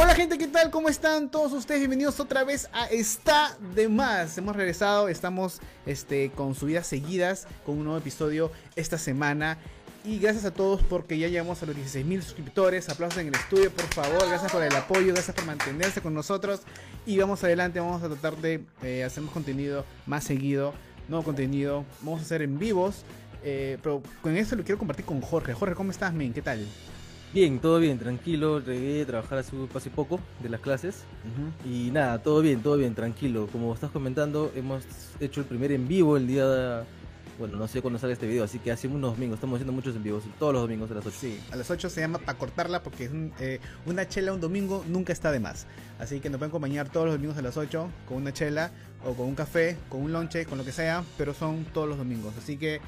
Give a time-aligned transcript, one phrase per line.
[0.00, 0.70] Hola gente, ¿qué tal?
[0.70, 1.80] ¿Cómo están todos ustedes?
[1.80, 4.38] Bienvenidos otra vez a Está de Más.
[4.38, 9.58] Hemos regresado, estamos este, con subidas seguidas, con un nuevo episodio esta semana.
[10.04, 12.88] Y gracias a todos porque ya llegamos a los 16.000 suscriptores.
[12.88, 14.24] Aplausos en el estudio, por favor.
[14.28, 16.60] Gracias por el apoyo, gracias por mantenerse con nosotros.
[17.04, 20.74] Y vamos adelante, vamos a tratar de eh, hacer más contenido más seguido.
[21.08, 23.02] Nuevo contenido, vamos a hacer en vivos.
[23.42, 25.54] Eh, pero con eso lo quiero compartir con Jorge.
[25.54, 26.32] Jorge, ¿cómo estás, men?
[26.32, 26.64] ¿Qué tal?
[27.34, 31.04] Bien, todo bien, tranquilo, llegué a trabajar hace, hace poco de las clases
[31.62, 33.48] y nada, todo bien, todo bien, tranquilo.
[33.52, 34.84] Como estás comentando, hemos
[35.20, 36.84] hecho el primer en vivo el día, de,
[37.38, 39.94] bueno, no sé cuándo sale este video, así que hace unos domingos, estamos haciendo muchos
[39.94, 41.16] en vivos, todos los domingos a las 8.
[41.20, 43.10] Sí, a las 8 se llama para cortarla porque es
[43.40, 45.66] eh, una chela un domingo nunca está de más.
[45.98, 48.72] Así que nos pueden acompañar todos los domingos a las 8 con una chela
[49.04, 51.98] o con un café, con un lonche, con lo que sea, pero son todos los
[51.98, 52.32] domingos.
[52.38, 52.80] Así que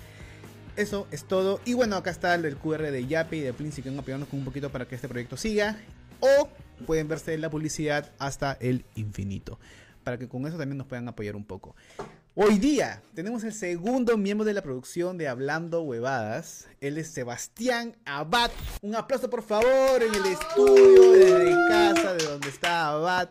[0.80, 1.60] eso es todo.
[1.64, 4.38] Y bueno, acá está el QR de Yapi y de Plin si quieren apoyarnos con
[4.38, 5.78] un poquito para que este proyecto siga.
[6.20, 6.48] O
[6.86, 9.58] pueden verse la publicidad hasta el infinito.
[10.04, 11.76] Para que con eso también nos puedan apoyar un poco.
[12.34, 16.68] Hoy día tenemos el segundo miembro de la producción de Hablando Huevadas.
[16.80, 18.50] Él es Sebastián Abad.
[18.80, 23.30] Un aplauso por favor en el estudio, desde casa, de donde está Abad.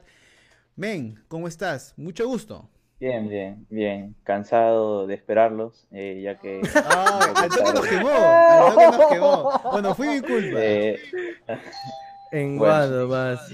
[0.76, 1.94] Men, ¿cómo estás?
[1.98, 2.70] Mucho gusto.
[3.00, 4.16] Bien, bien, bien.
[4.24, 6.62] Cansado de esperarlos, eh, ya que...
[6.76, 9.62] Ah, al toque nos quemó, al toque nos quemó.
[9.72, 10.60] Bueno, fui mi culpa.
[10.60, 11.00] Eh,
[12.32, 12.74] En Bueno.
[12.74, 13.50] Guado más.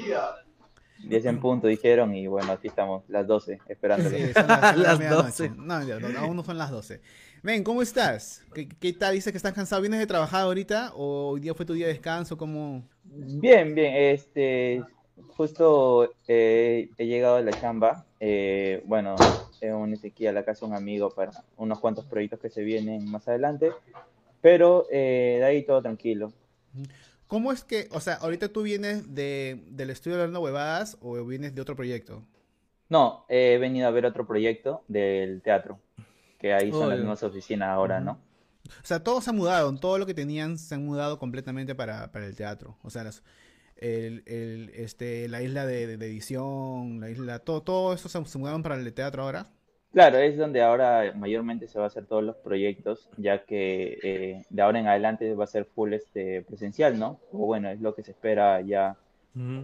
[1.08, 4.20] 10 en punto dijeron y bueno, aquí estamos, las 12, esperándolos.
[4.20, 5.50] Sí, son las, son las Las medianoche.
[5.50, 5.50] 12.
[5.58, 7.02] No, ya, no, aún no son las 12.
[7.44, 8.44] Men, ¿cómo estás?
[8.54, 9.14] ¿Qué, qué tal?
[9.14, 9.82] Dices que estás cansado.
[9.82, 10.92] ¿Vienes de trabajar ahorita?
[10.96, 12.38] ¿O hoy día fue tu día de descanso?
[12.38, 12.84] ¿Cómo?
[13.04, 14.84] Bien, bien, este,
[15.38, 18.06] justo eh, he llegado a la chamba.
[18.28, 19.16] Eh, bueno,
[19.62, 23.06] he unido a la casa de un amigo para unos cuantos proyectos que se vienen
[23.12, 23.72] más adelante,
[24.42, 26.34] pero eh, de ahí todo tranquilo.
[27.28, 31.56] ¿Cómo es que, o sea, ahorita tú vienes de, del estudio hablando huevadas o vienes
[31.56, 32.24] de otro proyecto?
[32.90, 35.80] No, he venido a ver otro proyecto del teatro,
[36.40, 38.20] que ahí son Oh, las mismas oficinas ahora, ¿no?
[38.64, 42.12] O sea, todos se han mudado, todo lo que tenían se han mudado completamente para,
[42.12, 42.78] para el teatro.
[42.84, 43.24] O sea, las-
[43.78, 48.24] el, el, este, la isla de, de- de edición, la isla, todo, todo eso se,
[48.26, 49.48] se mudaron para el teatro ahora.
[49.92, 54.46] Claro, es donde ahora mayormente se va a hacer todos los proyectos, ya que eh,
[54.50, 57.20] de ahora en adelante va a ser full este presencial, ¿no?
[57.32, 58.98] O bueno, es lo que se espera ya,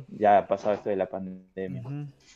[0.10, 1.86] ya pasado esto de la pandemia.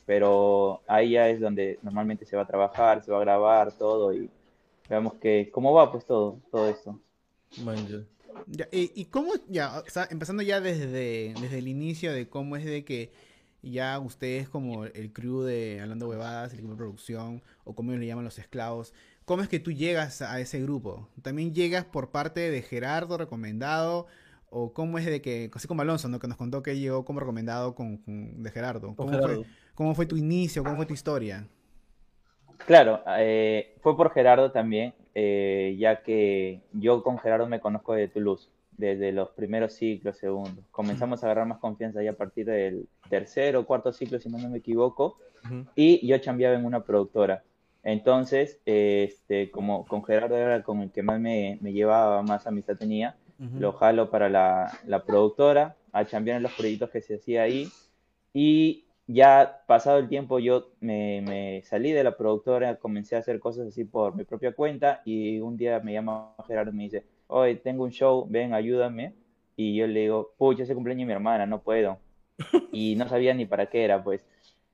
[0.05, 4.13] Pero ahí ya es donde normalmente se va a trabajar, se va a grabar todo
[4.13, 4.29] y
[4.89, 6.99] veamos que cómo va pues todo, todo esto.
[7.57, 8.07] Man,
[8.47, 8.67] ya.
[8.71, 12.65] Y, y cómo, ya, o sea, empezando ya desde, desde el inicio de cómo es
[12.65, 13.11] de que
[13.61, 18.05] ya ustedes como el crew de Hablando Huevadas, el equipo de producción, o como le
[18.05, 18.93] llaman los esclavos,
[19.25, 21.09] ¿cómo es que tú llegas a ese grupo?
[21.21, 24.07] ¿También llegas por parte de Gerardo recomendado?
[24.49, 26.19] ¿O cómo es de que, así como Alonso, ¿no?
[26.19, 28.95] que nos contó que llegó como recomendado con, con- de Gerardo?
[28.95, 29.43] Con ¿Cómo, Gerardo.
[29.43, 30.63] Fue, ¿Cómo fue tu inicio?
[30.63, 31.47] ¿Cómo fue tu historia?
[32.65, 38.09] Claro, eh, fue por Gerardo también, eh, ya que yo con Gerardo me conozco de
[38.09, 40.65] Toulouse, desde los primeros ciclos, segundos.
[40.71, 44.37] Comenzamos a agarrar más confianza ya a partir del tercero o cuarto ciclo, si no
[44.37, 45.17] me equivoco,
[45.75, 47.43] y yo chambeaba en una productora.
[47.83, 52.47] Entonces, eh, este, como con Gerardo era con el que más me, me llevaba, más
[52.47, 53.59] amistad tenía, Ujú.
[53.59, 57.69] lo jalo para la, la productora, a chambear en los proyectos que se hacía ahí.
[58.33, 63.39] Y ya pasado el tiempo yo me, me salí de la productora, comencé a hacer
[63.39, 67.05] cosas así por mi propia cuenta y un día me llama Gerardo y me dice,
[67.27, 69.13] oye, tengo un show, ven, ayúdame.
[69.55, 71.99] Y yo le digo, pucha, ese cumpleaños de mi hermana, no puedo.
[72.71, 74.25] Y no sabía ni para qué era, pues.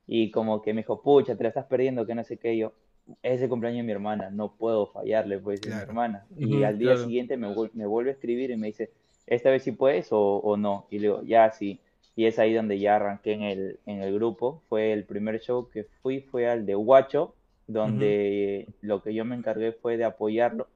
[0.08, 2.54] Y como que me dijo, pucha, te la estás perdiendo, que no sé qué.
[2.54, 2.74] Y yo,
[3.22, 5.90] ese cumpleaños de mi hermana, no puedo fallarle, pues, es mi Claro.
[5.90, 6.26] hermana.
[6.38, 7.04] Y al día claro.
[7.06, 8.92] siguiente me, me vuelve a escribir y me dice,
[9.28, 10.88] esta vez sí puedes o, o no.
[10.90, 11.80] Y le digo, ya sí.
[12.16, 14.62] Y es ahí donde ya arranqué en el, en el grupo.
[14.70, 17.36] Fue el primer show que fui, fue al de Huacho,
[17.68, 20.68] donde lo que yo me encargué fue de apoyarlo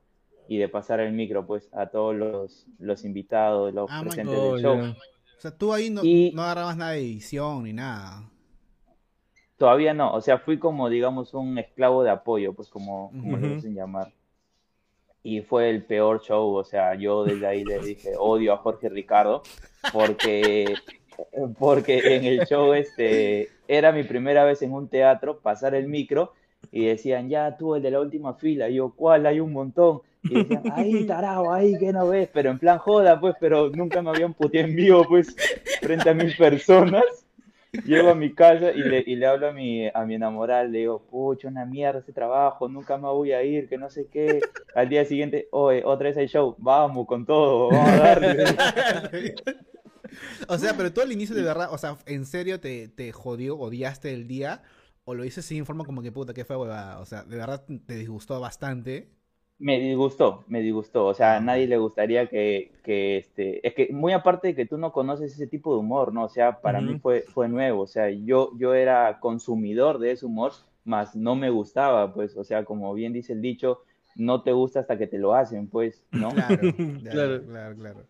[0.47, 4.61] y de pasar el micro, pues, a todos los, los invitados, los Ah, presentes del
[4.61, 4.77] show.
[5.37, 8.29] O sea, tú ahí no, Y- no agarrabas nada de edición ni nada.
[9.57, 13.47] Todavía no, o sea, fui como, digamos, un esclavo de apoyo, pues como, como le
[13.47, 13.55] Ujú.
[13.55, 14.11] dicen llamar.
[15.23, 18.89] Y fue el peor show, o sea, yo desde ahí le dije, odio a Jorge
[18.89, 19.41] Ricardo,
[19.93, 20.75] porque,
[21.57, 26.33] porque en el show este, era mi primera vez en un teatro, pasar el micro,
[26.71, 29.25] y decían, ya tú, el de la última fila, y yo, ¿cuál?
[29.25, 30.01] Hay un montón.
[30.23, 34.01] Y decían, ahí, tarao, ahí, que no ves, pero en plan joda, pues, pero nunca
[34.01, 35.35] me habían puteado en vivo, pues,
[35.81, 37.03] frente a mil personas.
[37.83, 40.79] Llego a mi casa y le, y le hablo a mi, a mi enamorada, le
[40.79, 44.39] digo, pucha, una mierda ese trabajo, nunca me voy a ir, que no sé qué.
[44.73, 48.45] Al día siguiente, oye, otra vez hay show, vamos con todo, vamos a darle.
[50.49, 53.57] O sea, pero tú al inicio de verdad, o sea, ¿en serio te, te jodió,
[53.57, 54.63] odiaste el día?
[55.05, 56.99] ¿O lo hice sin forma como que puta, que fue huevada?
[56.99, 59.09] O sea, ¿de verdad te disgustó bastante?
[59.57, 61.05] Me disgustó, me disgustó.
[61.05, 64.65] O sea, a nadie le gustaría que, que este, es que muy aparte de que
[64.65, 66.25] tú no conoces ese tipo de humor, ¿no?
[66.25, 67.83] O sea, para mí fue, fue nuevo.
[67.83, 70.51] O sea, yo, yo era consumidor de ese humor,
[70.83, 73.79] más no me gustaba, pues, o sea, como bien dice el dicho,
[74.15, 76.33] no te gusta hasta que te lo hacen, pues, ¿no?
[76.33, 76.67] Claro,
[76.99, 77.45] claro, Claro.
[77.45, 78.07] claro, claro.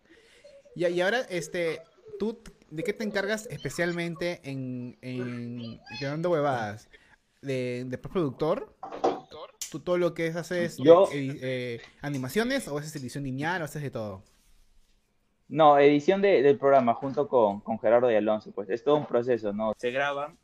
[0.74, 1.80] Y, y ahora, este,
[2.18, 6.88] ¿tú de qué te encargas especialmente en, en Quedando Huevadas?
[7.42, 8.74] ¿De, de productor?
[9.70, 13.64] ¿Tú todo lo que es, haces Yo- eh, eh, animaciones o haces edición lineal o
[13.64, 14.24] haces de todo?
[15.48, 19.06] No, edición de- del programa junto con, con Gerardo y Alonso, pues es todo un
[19.06, 19.72] proceso, ¿no?
[19.76, 20.36] Se graban,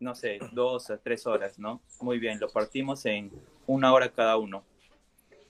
[0.00, 1.80] no sé, dos a tres horas, ¿no?
[2.00, 3.30] Muy bien, lo partimos en
[3.66, 4.64] una hora cada uno.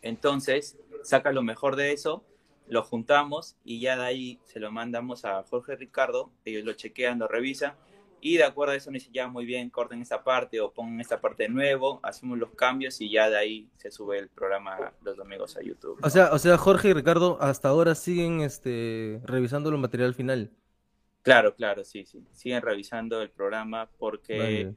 [0.02, 2.24] Entonces, saca lo mejor de eso,
[2.70, 7.19] lo juntamos y ya de ahí se lo mandamos a Jorge Ricardo, ellos lo chequean,
[7.19, 7.75] lo revisan
[8.20, 11.00] y de acuerdo a eso nos dicen ya muy bien, corten esta parte o pongan
[11.00, 14.93] esta parte de nuevo, hacemos los cambios y ya de ahí se sube el programa
[15.02, 15.99] los domingos a YouTube.
[16.02, 20.50] O sea, o sea, Jorge y Ricardo hasta ahora siguen este revisando el material final.
[21.23, 22.25] Claro, claro, sí, sí.
[22.32, 24.75] Siguen revisando el programa porque Vale.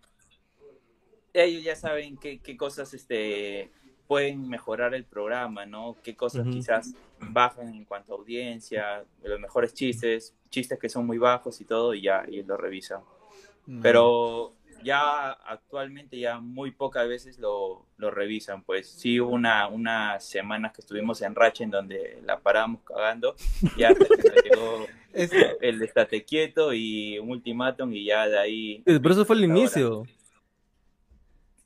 [1.34, 3.72] ellos ya saben qué, qué cosas este,
[4.14, 5.98] pueden mejorar el programa, ¿no?
[6.04, 11.18] Qué cosas quizás bajan en cuanto a audiencia, los mejores chistes, chistes que son muy
[11.18, 13.02] bajos y todo, y ya ellos lo revisan.
[13.66, 13.82] Mm.
[13.82, 20.24] Pero ya actualmente ya muy pocas veces lo, lo revisan, pues sí hubo una, unas
[20.24, 23.36] semanas que estuvimos en racha en donde la paramos cagando,
[23.80, 24.86] ya hasta que nos llegó
[25.60, 30.04] el estate quieto y un ultimátum y ya de ahí Pero eso fue el Ahora.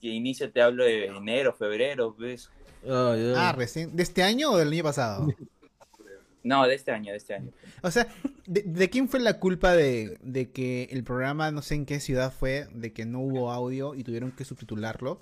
[0.02, 2.50] De inicio te hablo de enero, febrero, ¿ves?
[2.88, 3.50] Ah, ya.
[3.50, 3.96] ah, recién.
[3.96, 5.28] ¿De este año o del año pasado?
[6.44, 7.52] No, de este año, de este año.
[7.82, 8.08] O sea,
[8.46, 12.00] ¿de, de quién fue la culpa de, de que el programa, no sé en qué
[12.00, 15.20] ciudad fue, de que no hubo audio y tuvieron que subtitularlo?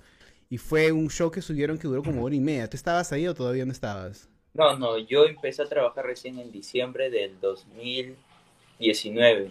[0.48, 2.70] Y fue un show que subieron que duró como hora y media.
[2.70, 4.28] ¿Tú estabas ahí o todavía no estabas?
[4.54, 9.50] No, no, yo empecé a trabajar recién en diciembre del 2019.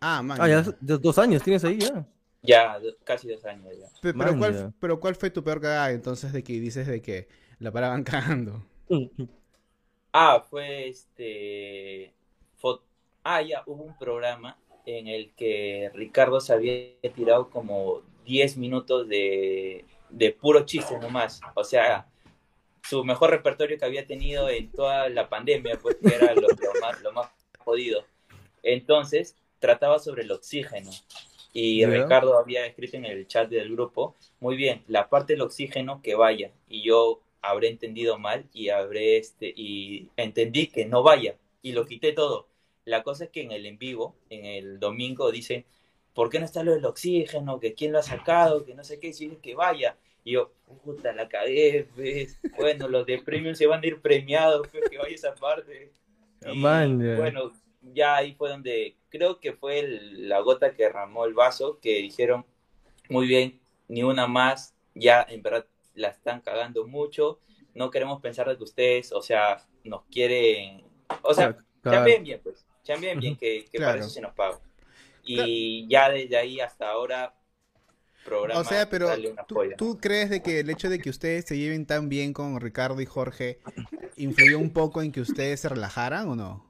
[0.00, 0.38] Ah, man.
[0.40, 2.06] Ah, ya, ya dos años tienes ahí ya.
[2.42, 3.88] Ya, casi dos años ya.
[4.00, 4.72] Pe- Pero, Man, ¿cuál, ya.
[4.80, 8.64] pero ¿cuál fue tu peor cagada entonces de que dices de que la paraban cagando?
[10.12, 12.14] Ah, fue este...
[12.60, 12.82] fo-
[13.24, 19.08] Ah, ya, hubo un programa en el que Ricardo se había tirado como 10 minutos
[19.08, 21.40] de, de puro chiste nomás.
[21.54, 22.08] O sea,
[22.82, 26.76] su mejor repertorio que había tenido en toda la pandemia, pues que era lo, lo
[26.76, 28.04] más, lo más jodido.
[28.62, 30.90] Entonces, trataba sobre el oxígeno.
[31.58, 31.84] Y.
[31.86, 36.14] Ricardo había escrito en el chat del grupo, muy bien, la parte del oxígeno que
[36.14, 36.52] vaya.
[36.68, 41.86] Y yo habré entendido mal y habré este y entendí que no vaya y lo
[41.86, 42.46] quité todo.
[42.84, 45.64] La cosa es que en el en vivo, en el domingo, dicen,
[46.14, 47.60] ¿por qué no está lo del oxígeno?
[47.60, 48.64] ¿Que quién lo ha sacado?
[48.64, 49.96] Que no sé qué, si que vaya.
[50.24, 50.52] Y yo,
[50.84, 52.38] puta, la cagué, pues.
[52.56, 55.90] Bueno, los de premium se van a ir premiados, pues, que vaya esa parte.
[56.40, 61.34] Y, bueno, ya ahí fue donde creo que fue el- la gota que derramó el
[61.34, 62.44] vaso, que dijeron,
[63.08, 67.38] muy bien, ni una más, ya en verdad la están cagando mucho,
[67.74, 70.84] no queremos pensar de que ustedes, o sea, nos quieren,
[71.22, 72.04] o sea, Claro.
[72.04, 73.92] bien, pues, chambeen bien, que, que Claro.
[73.92, 74.60] para eso se nos paga.
[75.24, 77.34] Y ya desde ahí hasta ahora,
[78.24, 79.08] programa O sea, pero
[79.46, 82.60] ¿tú, tú crees de que el hecho de que ustedes se lleven tan bien con
[82.60, 83.58] Ricardo y Jorge
[84.16, 86.67] influyó un poco en que ustedes se relajaran o no?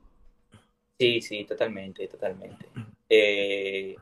[0.98, 2.66] Sí, sí, totalmente, totalmente.
[3.08, 3.94] Eh,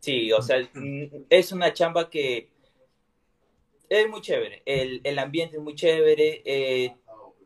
[0.00, 2.50] sí, o sea, mm, es una chamba que
[3.88, 4.62] es muy chévere.
[4.66, 6.42] El, el ambiente es muy chévere.
[6.44, 6.94] eh,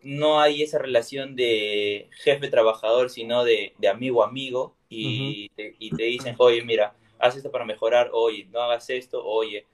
[0.02, 4.76] no hay esa relación de jefe-trabajador, sino de, de amigo-amigo.
[4.88, 8.10] Y, te, y te dicen, oye, mira, haz esto para mejorar.
[8.12, 9.24] Oye, no hagas esto.
[9.24, 9.66] Oye,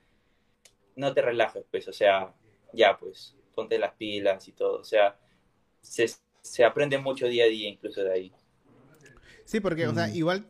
[0.95, 1.87] no te relajes, pues.
[1.87, 2.33] O sea,
[2.73, 4.79] ya, pues, ponte las pilas y todo.
[4.79, 5.17] O sea,
[5.81, 6.07] se,
[6.41, 8.33] se aprende mucho día a día, incluso de ahí.
[9.47, 10.13] Sí, porque, o sea, Mm.
[10.13, 10.47] igual,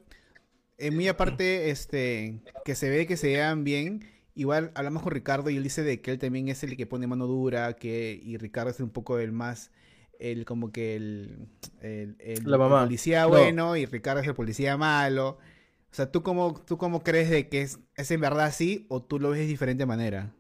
[0.78, 5.50] en muy aparte, este, que se ve que se llevan bien, igual hablamos con Ricardo
[5.52, 8.38] y él dice de que él también es el que pone mano dura, que, y
[8.38, 9.72] Ricardo es un poco el más,
[10.20, 11.48] el, como que el,
[11.82, 12.72] el, el- La mamá.
[12.72, 13.44] el policía No.
[13.44, 15.40] bueno y Ricardo es el policía malo.
[15.92, 19.04] O sea, ¿tú cómo, tú cómo crees de que es, es en verdad así o
[19.04, 20.34] tú lo ves de diferente manera?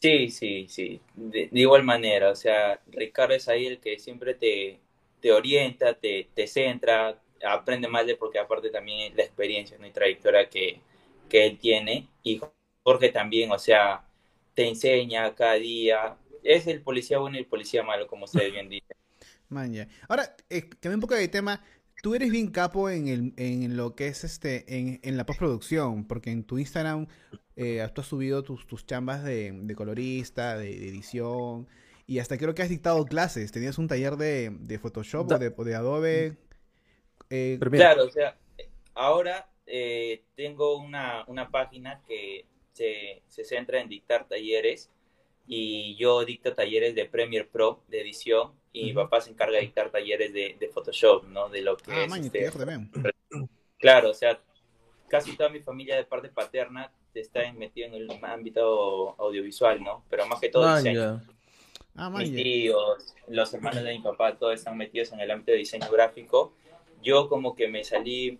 [0.00, 4.34] Sí, sí, sí, de, de igual manera, o sea, Ricardo es ahí el que siempre
[4.34, 4.78] te,
[5.20, 9.86] te orienta, te, te centra, aprende más de porque aparte también la experiencia ¿no?
[9.86, 10.80] y trayectoria que,
[11.28, 12.40] que él tiene y
[12.82, 14.04] Jorge también, o sea,
[14.54, 18.68] te enseña cada día, es el policía bueno y el policía malo, como ustedes bien
[18.68, 18.96] dicen.
[19.48, 19.88] Man.
[20.08, 21.62] Ahora, eh, cambié un poco de tema.
[22.02, 26.06] tú eres bien capo en, el, en lo que es este, en, en la postproducción,
[26.06, 27.06] porque en tu Instagram
[27.56, 31.68] eh, tú has subido tus, tus chambas de, de colorista, de, de edición,
[32.06, 33.52] y hasta creo que has dictado clases.
[33.52, 36.36] Tenías un taller de, de Photoshop o, de, o de Adobe.
[37.34, 38.36] Eh, claro, o sea,
[38.94, 44.90] ahora eh, tengo una, una, página que se, se, centra en dictar talleres
[45.46, 49.62] y yo dicto talleres de Premiere Pro, de edición, y mi papá se encarga de
[49.62, 51.48] dictar talleres de, de Photoshop, ¿no?
[51.48, 52.10] De lo que ah, es...
[52.10, 52.50] Man, este,
[53.78, 54.40] claro, o sea,
[55.08, 60.04] casi toda mi familia de parte paterna está metido en el ámbito audiovisual, ¿no?
[60.08, 61.22] Pero más que todo Man, diseño.
[61.94, 65.52] Ah, man, Mis tíos, los hermanos de mi papá, todos están metidos en el ámbito
[65.52, 66.54] de diseño gráfico.
[67.04, 68.38] Yo como que me salí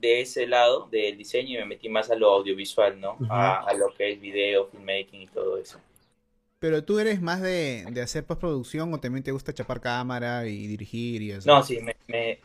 [0.00, 3.18] de ese lado del diseño y me metí más a lo audiovisual, ¿no?
[3.28, 5.78] A lo que es video, filmmaking y todo eso.
[6.58, 10.66] Pero tú eres más de, de hacer postproducción o también te gusta chapar cámara y
[10.66, 11.48] dirigir y eso.
[11.48, 12.40] No, sí, me, me,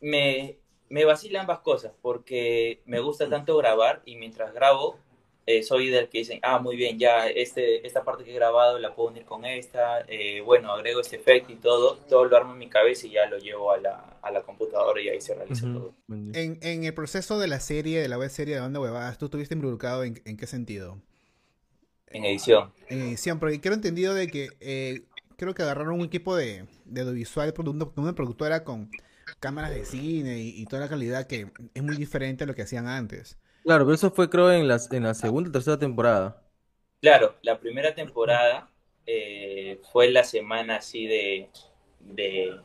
[0.00, 4.98] me, me vacila ambas cosas porque me gusta tanto grabar y mientras grabo
[5.46, 8.78] eh, soy del que dicen, ah, muy bien, ya este, esta parte que he grabado
[8.78, 12.52] la puedo unir con esta, eh, bueno, agrego este efecto y todo, todo lo armo
[12.52, 15.34] en mi cabeza y ya lo llevo a la, a la computadora y ahí se
[15.34, 15.92] realiza todo.
[16.08, 19.26] En, en el proceso de la serie, de la web serie de Banda Huevadas, ¿tú
[19.26, 21.00] estuviste involucrado en, en qué sentido?
[22.08, 22.72] En edición.
[22.88, 25.02] En edición, porque quiero entendido de que eh,
[25.36, 28.90] creo que agarraron un equipo de, de audiovisual, produ- de una productora con
[29.40, 32.62] cámaras de cine y, y toda la calidad que es muy diferente a lo que
[32.62, 33.36] hacían antes.
[33.64, 36.42] Claro, pero eso fue creo en la, en la segunda o tercera temporada.
[37.00, 38.70] Claro, la primera temporada
[39.06, 41.50] eh, fue la semana así de,
[42.00, 42.60] de...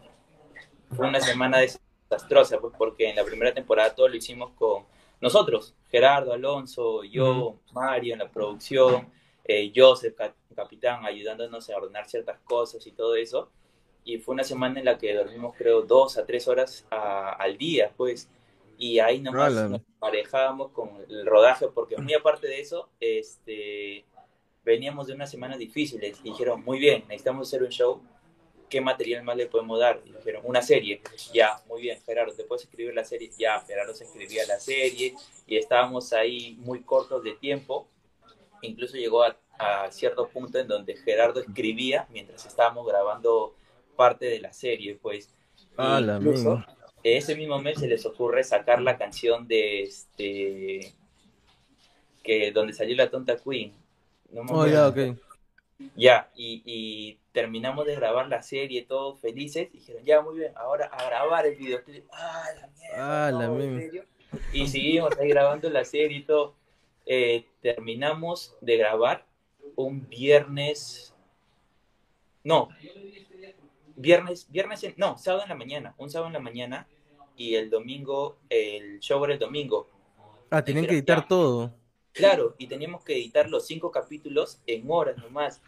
[0.89, 4.85] Fue una semana desastrosa, pues porque en la primera temporada todo lo hicimos con
[5.21, 9.09] nosotros, Gerardo, Alonso, yo, Mario en la producción,
[9.45, 13.51] eh, Joseph, cap- capitán, ayudándonos a ordenar ciertas cosas y todo eso.
[14.03, 17.57] Y fue una semana en la que dormimos creo dos a tres horas a- al
[17.57, 18.29] día, pues.
[18.81, 19.67] Y ahí nomás Ala.
[19.67, 24.05] nos parejábamos con el rodaje, porque muy aparte de eso, este,
[24.63, 26.17] veníamos de unas semanas difíciles.
[26.23, 28.01] Y dijeron, muy bien, necesitamos hacer un show.
[28.69, 30.01] ¿Qué material más le podemos dar?
[30.05, 31.01] Y dijeron, una serie.
[31.33, 33.29] Ya, muy bien, Gerardo, ¿te puedes escribir la serie?
[33.37, 35.13] Ya, Gerardo se escribía la serie
[35.45, 37.85] y estábamos ahí muy cortos de tiempo.
[38.61, 43.55] Incluso llegó a, a cierto punto en donde Gerardo escribía mientras estábamos grabando
[43.97, 45.35] parte de la serie, pues.
[45.75, 46.63] Ah, la Incluso.
[47.03, 50.93] Ese mismo mes se les ocurre sacar la canción de este
[52.23, 53.73] que donde salió la tonta Queen.
[54.31, 55.17] No me Oh, ya, ok.
[55.95, 60.51] Ya, y, y terminamos de grabar la serie, todos felices, y dijeron, ya, muy bien,
[60.55, 62.05] ahora a grabar el videoclip.
[62.11, 64.03] Ah, la mierda, Ah, la.
[64.53, 66.53] Y seguimos ahí grabando la serie y todo.
[67.05, 69.25] Eh, terminamos de grabar
[69.75, 71.15] un viernes,
[72.43, 72.69] no,
[73.99, 76.87] viernes, viernes, en- no, sábado en la mañana, un sábado en la mañana,
[77.35, 79.87] y el domingo, el show era el domingo.
[80.49, 81.27] Ah, tenían que editar ya.
[81.27, 81.73] todo.
[82.13, 85.61] Claro, y teníamos que editar los cinco capítulos en horas nomás.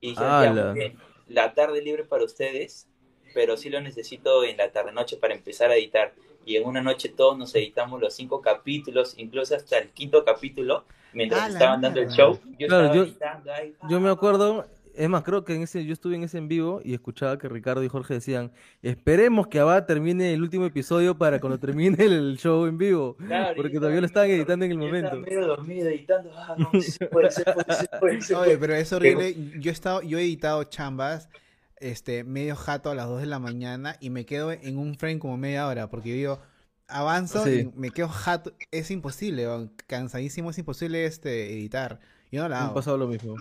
[0.00, 0.64] Y ya, ¡Hala!
[0.72, 2.88] muy bien, la tarde libre para ustedes,
[3.34, 6.14] pero sí lo necesito en la tarde noche para empezar a editar.
[6.46, 10.84] Y en una noche todos nos editamos los cinco capítulos, incluso hasta el quinto capítulo,
[11.12, 12.38] mientras ¡A la estaban dando el show.
[12.58, 13.74] Yo Claro, estaba yo- editando ahí.
[13.90, 14.66] Yo me acuerdo,
[14.98, 17.48] es más, creo que en ese, yo estuve en ese en vivo y escuchaba que
[17.48, 18.52] Ricardo y Jorge decían,
[18.82, 23.54] esperemos que Abad termine el último episodio para cuando termine el show en vivo, Claro,
[23.56, 25.30] porque todavía lo estaba estaban editando en el estaba momento.
[25.30, 26.30] medio dormido editando.
[26.36, 29.34] Ah, no, puede ser, puede ser, puede ser, Oye, pero es horrible.
[29.60, 31.28] Yo he estado, yo he editado chambas,
[31.80, 35.18] este, medio jato a las 2 de la mañana y me quedo en un frame
[35.20, 36.40] como media hora, porque digo,
[36.88, 37.70] avanzo Sí.
[37.72, 38.52] y me quedo jato.
[38.72, 39.46] Es imposible,
[39.86, 42.00] cansadísimo, es imposible este editar.
[42.32, 42.74] Yo no la Me ha hago.
[42.74, 43.36] pasado lo mismo.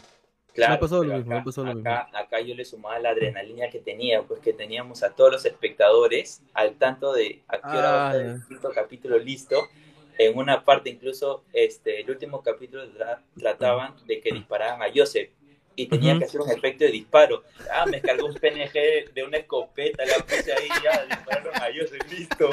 [0.57, 3.79] Claro, Me lo mismo, me acá, lo acá, acá yo le sumaba la adrenalina que
[3.79, 8.09] tenía, pues que teníamos a todos los espectadores al tanto de a qué hora va
[8.11, 8.33] a estar Ah.
[8.35, 9.67] el quinto capítulo listo.
[10.17, 15.29] En una parte incluso, este, el último capítulo tra- trataban de que disparaban a Joseph
[15.75, 17.43] y tenía que hacer un efecto de disparo.
[17.71, 22.01] Ah, me cargó un PNG de una escopeta, la puse ahí, ya dispararon a Joseph,
[22.11, 22.49] listo.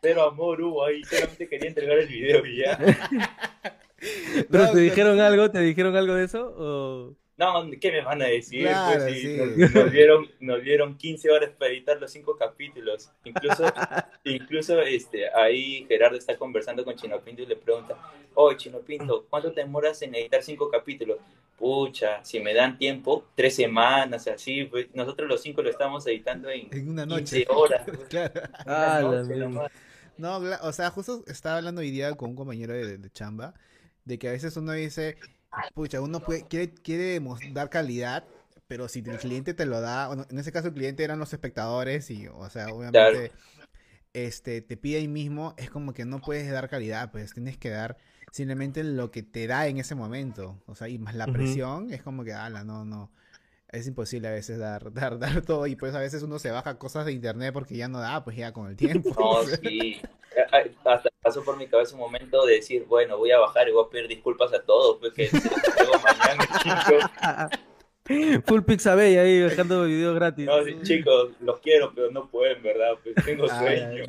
[0.00, 2.78] Pero amor hubo ahí, solamente quería entregar el video y ya.
[4.50, 5.50] ¿Pero No, te no, dijeron algo?
[5.50, 6.54] ¿Te dijeron algo de eso?
[6.56, 7.16] O...
[7.36, 8.62] No, ¿qué me van a decir?
[8.62, 9.28] Claro, pues, sí.
[9.36, 13.12] Nos, nos dieron, nos dieron 15 horas para editar los cinco capítulos.
[13.24, 13.64] Incluso,
[14.24, 17.96] incluso este, ahí Gerardo está conversando con Chino Pinto y le pregunta,
[18.34, 21.18] oye Chino Pinto, ¿cuánto te demoras en editar cinco capítulos?
[21.56, 26.50] Pucha, si me dan tiempo, tres semanas, así, pues, nosotros los cinco lo estamos editando
[26.50, 27.46] en En una 15 noche.
[27.48, 27.82] horas.
[27.94, 28.32] pues, Claro.
[28.64, 29.68] Ah, una noche.
[30.16, 33.54] No, o sea, justo estaba hablando hoy día con un compañero de, de chamba,
[34.08, 35.18] de que a veces uno dice,
[35.74, 37.20] pucha, uno puede, quiere, quiere
[37.52, 38.24] dar calidad,
[38.66, 41.32] pero si el cliente te lo da, bueno, en ese caso el cliente eran los
[41.32, 43.32] espectadores y, o sea, obviamente,
[44.14, 47.68] este, te pide ahí mismo, es como que no puedes dar calidad, pues tienes que
[47.68, 47.98] dar
[48.32, 50.62] simplemente lo que te da en ese momento.
[50.66, 53.12] O sea, y más la presión, es como que, ala, no, no.
[53.70, 56.78] Es imposible a veces dar, dar, dar todo y pues a veces uno se baja
[56.78, 59.14] cosas de internet porque ya no da, pues ya con el tiempo.
[59.18, 60.00] No, sí.
[60.52, 63.72] A- Hasta pasó por mi cabeza un momento de decir, bueno, voy a bajar y
[63.72, 67.60] voy a pedir disculpas a todos, los traigo mañana, chicos.
[68.46, 70.46] Full Pixabay ahí dejando videos gratis.
[70.46, 72.92] No, sí, chicos, los quiero, pero no pueden, ¿verdad?
[73.02, 74.04] Pues tengo Ah, sueño.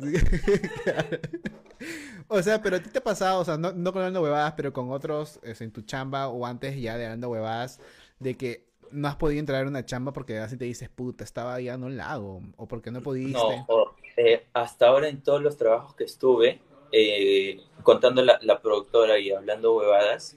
[2.28, 4.54] O sea, pero a ti te ha pasado, o sea, no, no con Hablando Huevadas,
[4.56, 7.78] pero con otros es, en tu chamba o antes ya de Hablando Huevadas,
[8.20, 11.60] de que no has podido entrar a una chamba porque así te dices, puta, estaba
[11.60, 13.32] ya no la hago, o porque no pudiste.
[13.32, 16.60] No, eh, hasta ahora en todos los trabajos que estuve,
[16.92, 20.36] eh, contando la, la productora y hablando huevadas,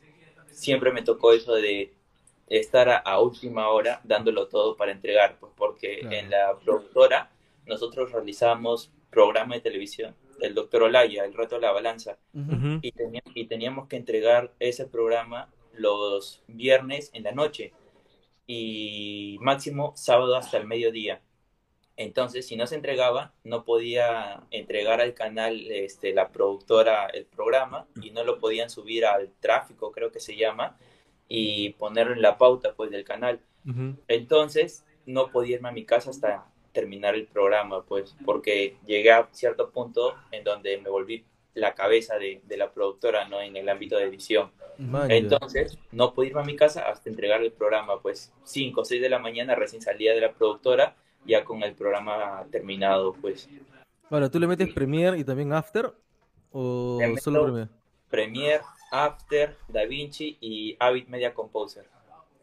[0.51, 1.91] siempre me tocó eso de
[2.47, 6.15] estar a, a última hora dándolo todo para entregar, pues porque Claro.
[6.15, 7.31] en la productora
[7.65, 12.17] nosotros realizábamos programa de televisión del doctor Olaya, El reto de la balanza,
[12.81, 17.71] y, tenía- y teníamos que entregar ese programa los viernes en la noche
[18.47, 21.21] y máximo sábado hasta el mediodía.
[21.95, 27.87] Entonces, si no se entregaba, no podía entregar al canal este, la productora el programa
[28.01, 30.77] y no lo podían subir al tráfico, creo que se llama,
[31.27, 33.39] y ponerlo en la pauta pues del canal.
[34.07, 39.29] Entonces, no podía irme a mi casa hasta terminar el programa, pues, porque llegué a
[39.31, 41.23] cierto punto en donde me volví
[41.53, 43.41] la cabeza de, de la productora, ¿no?
[43.41, 44.51] En el ámbito de edición.
[44.77, 45.09] Man.
[45.11, 49.01] Entonces, no pude irme a mi casa hasta entregar el programa, pues, 5 o 6
[49.01, 50.95] de la mañana recién salía de la productora,
[51.25, 53.47] ya con el programa terminado, pues.
[54.09, 55.93] Ahora, ¿tú le metes Premiere y también After?
[56.51, 57.69] ¿O solo Premiere?
[58.09, 61.85] Premiere, After, DaVinci y Avid Media Composer.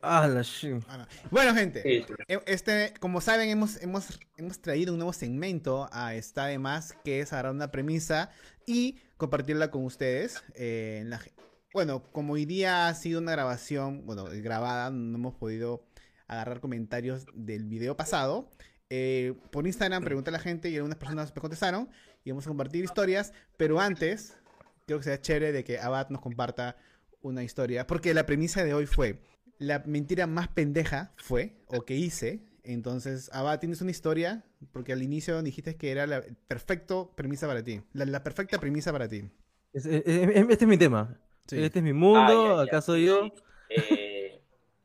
[0.02, 0.82] Ah, la shit.
[0.88, 1.06] Ah, no.
[1.30, 2.14] Bueno, gente, Sí, sí.
[2.28, 6.94] e- este, como saben, hemos, hemos, hemos traído un nuevo segmento a Está de Más,
[7.04, 8.30] que es agarrar una premisa
[8.66, 10.42] y compartirla con ustedes.
[10.54, 11.32] eh, en la ge-
[11.74, 15.84] bueno, como hoy día ha sido una grabación, bueno, grabada, no hemos podido
[16.26, 18.48] agarrar comentarios del video pasado.
[18.92, 21.88] eh, por Instagram pregunté a la gente y algunas personas me contestaron
[22.24, 24.36] y vamos a compartir historias, pero antes,
[24.84, 26.76] creo que sea chévere de que Abad nos comparta
[27.22, 29.20] una historia, porque la premisa de hoy fue,
[29.60, 34.42] la mentira más pendeja fue, o que hice, entonces, Abad, tienes una historia,
[34.72, 38.90] porque al inicio dijiste que era la perfecto premisa para ti, la, la perfecta premisa
[38.90, 39.30] para ti.
[39.72, 41.16] Es- es- es- este es mi tema.
[41.46, 41.62] Sí.
[41.62, 42.62] Este es mi mundo, Ah, ya, ya.
[42.62, 43.30] acá soy yo.
[43.68, 44.40] Eh,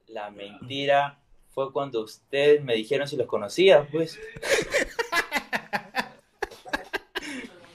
[0.07, 4.19] la mentira fue cuando ustedes me dijeron si los conocía, pues.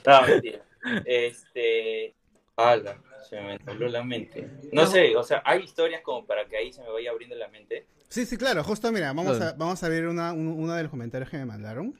[0.05, 0.59] No, mentira.
[1.05, 2.15] Este.
[2.55, 2.97] Ala,
[3.31, 4.45] se me nubló la mente.
[4.73, 7.47] No sé, o sea, hay historias como para que ahí se me vaya abriendo la
[7.47, 7.87] mente.
[8.09, 10.91] Sí, sí, claro, justo mira, vamos, a, vamos a ver una, un- uno de los
[10.91, 11.97] comentarios que me mandaron.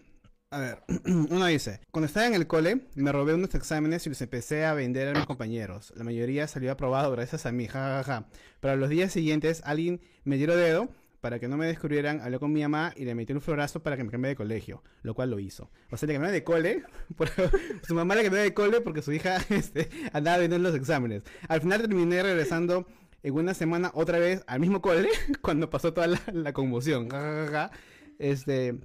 [0.50, 4.22] A ver, uno dice, cuando estaba en el cole, me robé unos exámenes y los
[4.22, 5.94] empecé a vender a mis compañeros.
[5.96, 8.26] La mayoría salió aprobado gracias a mí, jajaja.
[8.60, 10.90] Pero a los días siguientes, alguien me dio dedo
[11.22, 13.96] para que no me descubrieran, habló con mi mamá y le metí un florazo para
[13.96, 15.70] que me cambie de colegio, lo cual lo hizo.
[15.92, 16.84] O sea, le cambió de cole,
[17.16, 17.30] por-
[17.88, 21.24] su mamá le cambió de cole porque su hija este, andaba vendiendo los exámenes.
[21.48, 22.88] Al final terminé regresando
[23.24, 25.10] en una semana otra vez al mismo cole
[25.42, 27.08] cuando pasó toda la, la conmoción.
[28.20, 28.80] Este,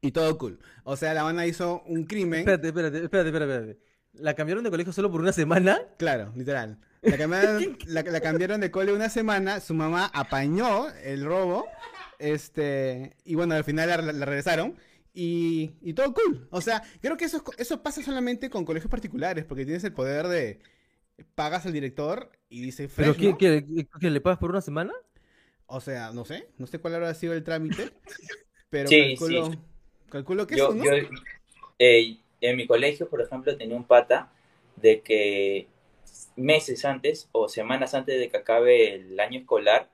[0.00, 0.58] y todo cool.
[0.84, 2.40] O sea, la banda hizo un crimen.
[2.40, 3.78] Espérate, espérate, espérate, espérate.
[4.14, 5.78] ¿La cambiaron de colegio solo por una semana?
[5.98, 6.78] Claro, literal.
[7.06, 11.76] La cambiaron, la, la cambiaron de cole una semana, su mamá apañó el robo,
[12.18, 14.76] este, y bueno, al final la, la regresaron,
[15.12, 16.48] y, y todo cool.
[16.50, 19.84] O sea, creo que eso, es co- eso pasa solamente con colegios particulares, porque tienes
[19.84, 20.60] el poder de,
[21.34, 23.36] pagas al director y dice, ¿Pero qué, ¿no?
[23.36, 24.92] qué- qué- qué, le pagas por una semana?
[25.66, 27.94] O sea, no sé, no sé cuál habrá sido el trámite,
[28.70, 29.58] pero Sí, calculo, sí.
[30.10, 30.84] calculo que Yo, eso, ¿no?
[30.84, 30.92] yo,
[31.78, 34.32] eh, en mi colegio, por ejemplo, tenía un pata
[34.76, 35.68] de que
[36.36, 39.90] meses antes o semanas antes de que acabe el año escolar,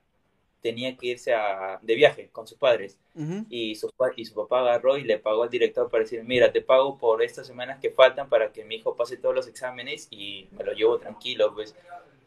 [0.63, 2.99] tenía que irse a, de viaje con sus padres.
[3.15, 3.47] Ujú.
[3.49, 6.61] Y su, y su papá agarró y le pagó al director para decir, mira, te
[6.61, 10.49] pago por estas semanas que faltan para que mi hijo pase todos los exámenes y
[10.53, 11.75] me lo llevo tranquilo, pues.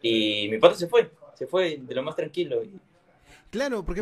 [0.02, 2.64] Y mi pata se fue, se fue de lo más tranquilo.
[3.52, 4.02] Claro, porque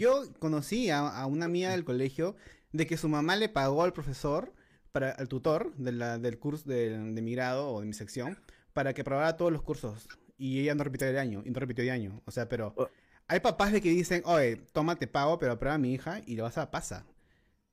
[0.00, 2.34] yo conocí a, a una amiga del colegio
[2.72, 4.52] de que su mamá le pagó al profesor,
[4.90, 8.38] para, al tutor de la- del curso de, de mi grado o de mi sección,
[8.72, 10.08] para que aprobara todos los cursos.
[10.38, 12.22] Y ella no repitió de año, y no repitió de año.
[12.24, 12.88] O sea, pero Oh.
[13.28, 16.36] hay papás de que dicen, oye, toma, te pago, pero aprueba a mi hija y
[16.36, 17.06] lo vas a pasa.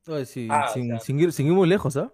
[0.08, 2.14] Oye, sí, Ah, sin, ir, sin ir muy lejos, ¿ah?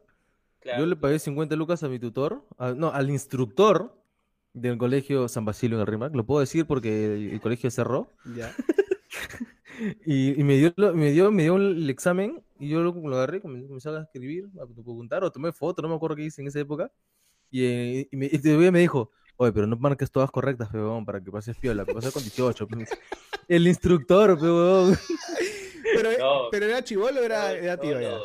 [0.61, 3.95] claro, Yo le pagué 50 lucas a mi tutor, a- no, al instructor
[4.53, 8.07] del colegio San Basilio en el RIMAC, lo puedo decir porque el, el colegio cerró,
[8.35, 8.51] Ya.
[10.05, 13.41] y, y me, dio, me, dio, me dio el examen y yo lo, lo agarré,
[13.41, 16.47] comencé, comencé a escribir, a preguntar, o tomé foto, no me acuerdo qué hice en
[16.47, 16.91] esa época.
[17.53, 20.77] Y, eh, y, me, y todavía me dijo, oye, pero no marques todas correctas, pe,
[20.77, 22.67] huevón, para que pases piola, que pases con 18.
[22.67, 22.85] pe".
[23.47, 24.97] El instructor, pe, huevón.
[25.95, 26.49] Pero, No.
[26.49, 28.17] pero era chivolo o era, era tío ya.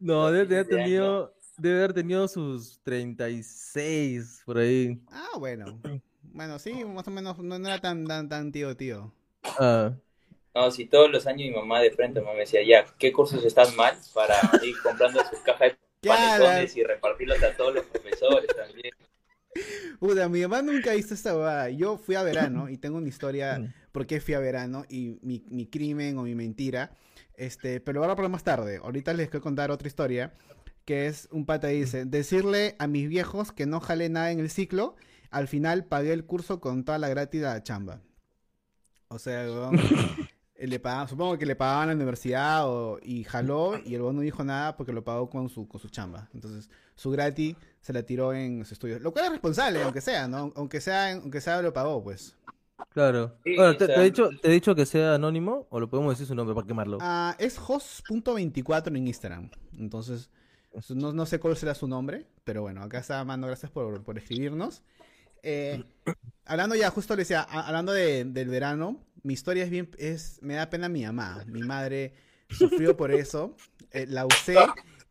[0.00, 0.84] No, debe, debe haber 15 años.
[0.84, 5.00] tenido, debe haber tenido sus 36, por ahí.
[5.12, 5.78] Ah, bueno.
[6.22, 9.12] Bueno, sí, más o menos no, no era tan, tan, tan tío, tío.
[9.44, 9.92] Ah,
[10.54, 13.76] No, si todos los años mi mamá de frente me decía, ya, ¿qué cursos están
[13.76, 13.96] mal?
[14.12, 14.34] Para
[14.64, 15.78] ir comprando sus cajas de
[16.74, 18.92] Y repartirlos a todos los profesores también.
[20.00, 21.70] Puta, mi mamá nunca hizo esta huevada.
[21.70, 23.72] Yo fui a verano y tengo una historia Mm.
[23.92, 26.92] por qué fui a verano y mi, mi crimen o mi mentira.
[27.36, 28.80] Este, pero ahora por más tarde.
[28.82, 30.34] Ahorita les quiero contar otra historia.
[30.84, 34.50] Que es un pata dice, decirle a mis viejos que no jale nada en el
[34.50, 34.96] ciclo.
[35.30, 38.02] Al final pagué el curso con toda la gratis de la chamba.
[39.08, 39.78] O sea, weón,
[40.66, 44.16] le pagaban- supongo que le pagaban a la universidad o- y jaló y el weón
[44.16, 46.28] no dijo nada porque lo pagó con su, con su chamba.
[46.34, 49.00] Entonces, su gratis se la tiró en sus estudios.
[49.02, 50.52] Lo cual es responsable, aunque sea, ¿no?
[50.56, 52.36] Aunque sea, aunque sea lo pagó, pues.
[52.90, 53.36] claro.
[53.44, 56.12] Sí, Bueno, o ¿te, he dicho, ¿te he dicho que sea anónimo o lo podemos
[56.12, 56.98] decir su nombre para quemarlo?
[57.00, 59.50] Ah, es host.24 en Instagram.
[59.78, 60.30] Entonces,
[60.90, 64.18] no, no sé cuál será su nombre, pero bueno, acá está Mando, gracias por, por
[64.18, 64.82] escribirnos.
[65.42, 65.84] Eh,
[66.46, 70.54] hablando ya, justo le decía, hablando de- del verano, mi historia es bien, es, me
[70.54, 71.44] da pena mi mamá.
[71.48, 72.12] Mi madre
[72.50, 73.56] sufrió por eso,
[73.90, 74.56] eh, la usé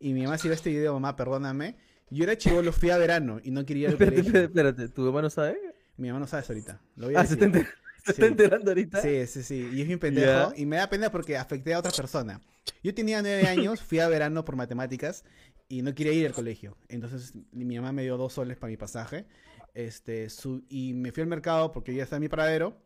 [0.00, 1.76] y mi mamá si ve este video, mamá, perdóname.
[2.10, 4.40] Yo era chivolo, fui a verano y no quería ir al Espérate, colegio.
[4.44, 5.56] espérate, espérate, ¿tu hermano sabe?
[5.96, 6.80] Mi mamá no sabe eso ahorita.
[6.96, 7.56] Lo voy a Ah, se decir.
[7.56, 7.70] está,
[8.04, 8.28] se está Sí.
[8.30, 9.02] enterando ahorita.
[9.02, 9.70] Sí, sí, sí.
[9.72, 10.26] Y es bien pendejo.
[10.26, 10.52] Ya.
[10.56, 12.40] Y me da pena porque afecté a otra persona.
[12.82, 15.24] Yo tenía nueve años, fui a verano por matemáticas
[15.68, 16.76] y no quería ir al colegio.
[16.88, 19.26] Entonces mi mamá me dio dos soles para mi pasaje.
[19.72, 22.76] Este, su- y me fui al mercado porque ya está en mi paradero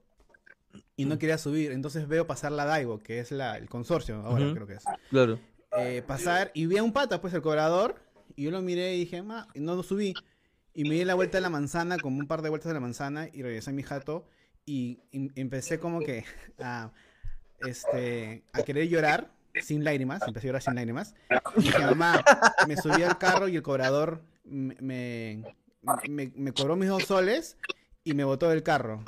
[0.96, 1.72] y no quería subir.
[1.72, 4.84] Entonces veo pasar la Daigo, que es la, el consorcio, ahora creo que es.
[5.10, 5.38] Claro.
[5.78, 7.96] Eh, pasar y vi a un pata, pues el cobrador.
[8.36, 10.14] Y yo lo miré y dije, ma, no lo subí.
[10.74, 12.80] Y me di la vuelta de la manzana, como un par de vueltas de la
[12.80, 14.26] manzana, y regresé a mi jato.
[14.64, 16.24] Y, y empecé como que
[16.60, 16.92] a,
[17.60, 20.22] este, a querer llorar sin lágrimas.
[20.26, 21.14] Empecé a llorar sin lágrimas.
[21.56, 22.22] Y dije, mamá,
[22.66, 25.42] me subí al carro y el cobrador me, me,
[26.08, 27.56] me- me cobró mis dos soles
[28.04, 29.04] y me botó del carro.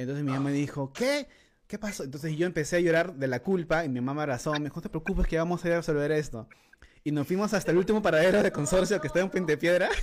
[0.00, 1.28] Entonces mi mamá me dijo, ¿qué?
[1.66, 2.04] ¿Qué pasó?
[2.04, 4.52] Entonces yo empecé a llorar de la culpa y mi mamá me abrazó.
[4.52, 6.48] Me dijo, no te preocupes que vamos a ir a resolver esto.
[7.04, 9.88] Y nos fuimos hasta el último paradero de consorcio que está en Puente Piedra.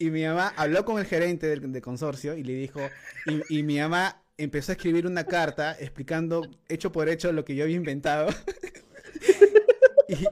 [0.00, 2.78] Y mi mamá habló con el gerente del, del consorcio y le dijo,
[3.26, 7.56] y, y mi mamá empezó a escribir una carta explicando hecho por hecho lo que
[7.56, 8.28] yo había inventado.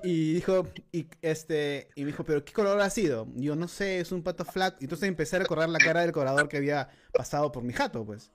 [0.02, 3.28] Y, dijo, y este, y me dijo, pero ¿qué color ha sido?
[3.36, 4.78] Y yo no sé, es un pato flaco.
[4.80, 8.04] Y entonces empecé a recordar la cara del cobrador que había pasado por mi jato,
[8.04, 8.30] pues.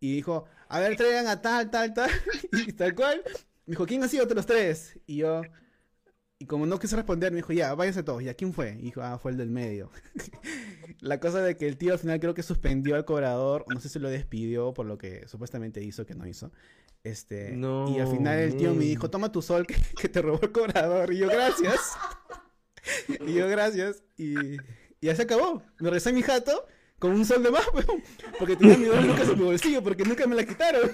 [0.00, 2.10] Y dijo, a ver, traigan a tal, tal, tal.
[2.52, 3.22] Y tal cual.
[3.66, 4.98] Me dijo, ¿quién ha sido los tres?
[5.06, 5.42] Y yo,
[6.42, 8.24] y como no quise responder, me dijo, ya, váyanse todos.
[8.24, 8.70] ¿Ya quién fue?
[8.78, 9.90] Y dijo, ah, fue el del medio.
[11.00, 13.90] la cosa de que el tío al final creo que suspendió al cobrador, no sé
[13.90, 16.50] si lo despidió por lo que supuestamente hizo, que no hizo.
[17.04, 20.22] Este, No, y al final el tío me dijo, toma tu sol que, que te
[20.22, 21.12] robó el cobrador.
[21.12, 21.78] Y yo, gracias.
[23.26, 24.02] y yo, gracias.
[24.16, 24.58] Y, y
[25.02, 25.62] ya se acabó.
[25.78, 26.66] Me regresé a mi jato
[26.98, 28.02] con un sol de más, weón,
[28.38, 30.90] porque tenía mi dos lucas en mi bolsillo, porque nunca me la quitaron.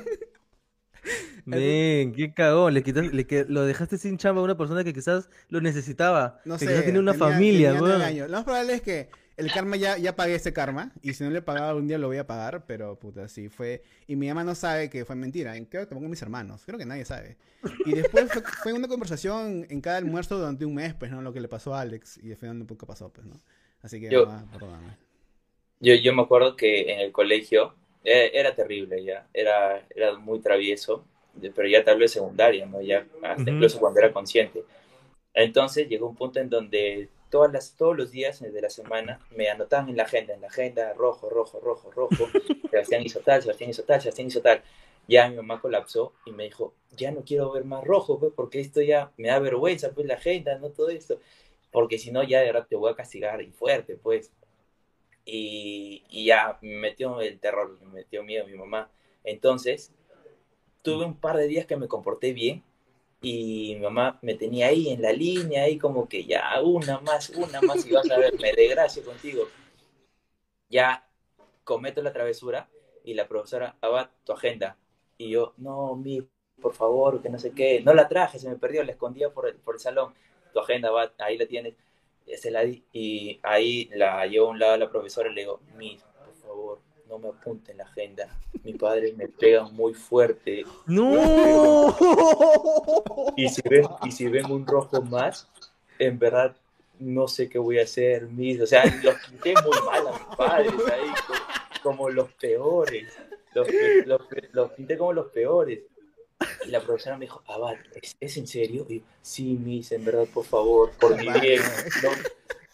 [1.45, 2.75] Men, qué cagón.
[2.75, 6.41] Le quitas, le que- lo dejaste sin chamba a una persona que quizás lo necesitaba.
[6.45, 6.71] No que sé.
[6.73, 8.31] quizás tenía una tenía- familia, tenía nueve años.
[8.31, 10.93] Lo más probable es que el karma ya, ya pagué ese karma.
[11.03, 12.65] Y si no le pagaba algún día lo voy a pagar.
[12.67, 13.83] Pero puta, sí fue.
[14.07, 15.53] Y mi mamá no sabe que fue mentira.
[15.69, 16.63] Creo que tampoco mis hermanos.
[16.67, 17.37] Creo que nadie sabe.
[17.85, 21.23] Y después fue, fue una conversación en cada almuerzo durante un mes, pues, ¿no?
[21.23, 22.19] Lo que le pasó a Alex.
[22.23, 23.41] Y al final nunca pasó, pues, ¿no?
[23.83, 24.97] Así que, Yo- mamá, perdóname.
[25.79, 27.75] Yo, yo me acuerdo que en el colegio
[28.13, 32.81] era terrible ya, era, era muy travieso, de- pero ya tal vez secundaria, ¿no?
[32.81, 33.51] Ya hasta Ujú.
[33.51, 34.65] incluso cuando era consciente.
[35.35, 39.49] Entonces llegó un punto en donde todas las, todos los días de la semana me
[39.51, 42.33] anotaban en la agenda, en la agenda, rojo, rojo, rojo, rojo,
[42.71, 44.63] Sebastián hizo tal, Sebastián hizo tal, Sebastián hizo tal.
[45.09, 48.61] Ya mi mamá colapsó y me dijo, ya no quiero ver más rojo, pues, porque
[48.61, 51.21] esto ya me da vergüenza, pues la agenda, no todo esto,
[51.71, 54.33] porque si no ya de verdad te voy a castigar y fuerte, pues.
[55.29, 58.91] Y, ya me metió el terror, me metió miedo mi mamá.
[59.25, 59.93] Entonces,
[60.83, 62.63] tuve un par de días que me comporté bien
[63.21, 67.31] y mi mamá me tenía ahí en la línea, ahí como que ya una más,
[67.31, 69.49] una más y vas a ver, me desgracio contigo.
[70.69, 71.09] Ya
[71.65, 72.69] cometo la travesura
[73.05, 74.77] y la profesora, Abad, tu agenda.
[75.19, 76.29] Y yo, no, mi,
[76.61, 77.81] por favor, que no sé qué.
[77.81, 80.15] No la traje, se me perdió, la escondía por el, por el salón.
[80.53, 81.75] Tu agenda, Abad, ahí la tienes.
[82.27, 86.03] La y ahí la llevo a un lado a la profesora y le digo, Miss,
[86.25, 88.29] por favor, no me apunte en la agenda.
[88.65, 90.65] Mi padre me pega muy fuerte.
[90.87, 91.95] ¡No!
[93.37, 95.49] Y si ven, y si ven un rojo más,
[95.99, 96.57] en verdad
[96.99, 100.37] no sé qué voy a hacer, mis, o sea, los pinté muy mal a mis
[100.37, 101.35] padres ahí, co-
[101.83, 103.13] como los peores,
[103.55, 103.69] los,
[104.53, 105.81] los pinté como los peores.
[106.69, 108.87] La profesora me dijo, Abad, ¿es, es en serio?
[108.89, 111.63] Y yo, sí, mis, en verdad, por favor, por mi bien,
[112.03, 112.11] no,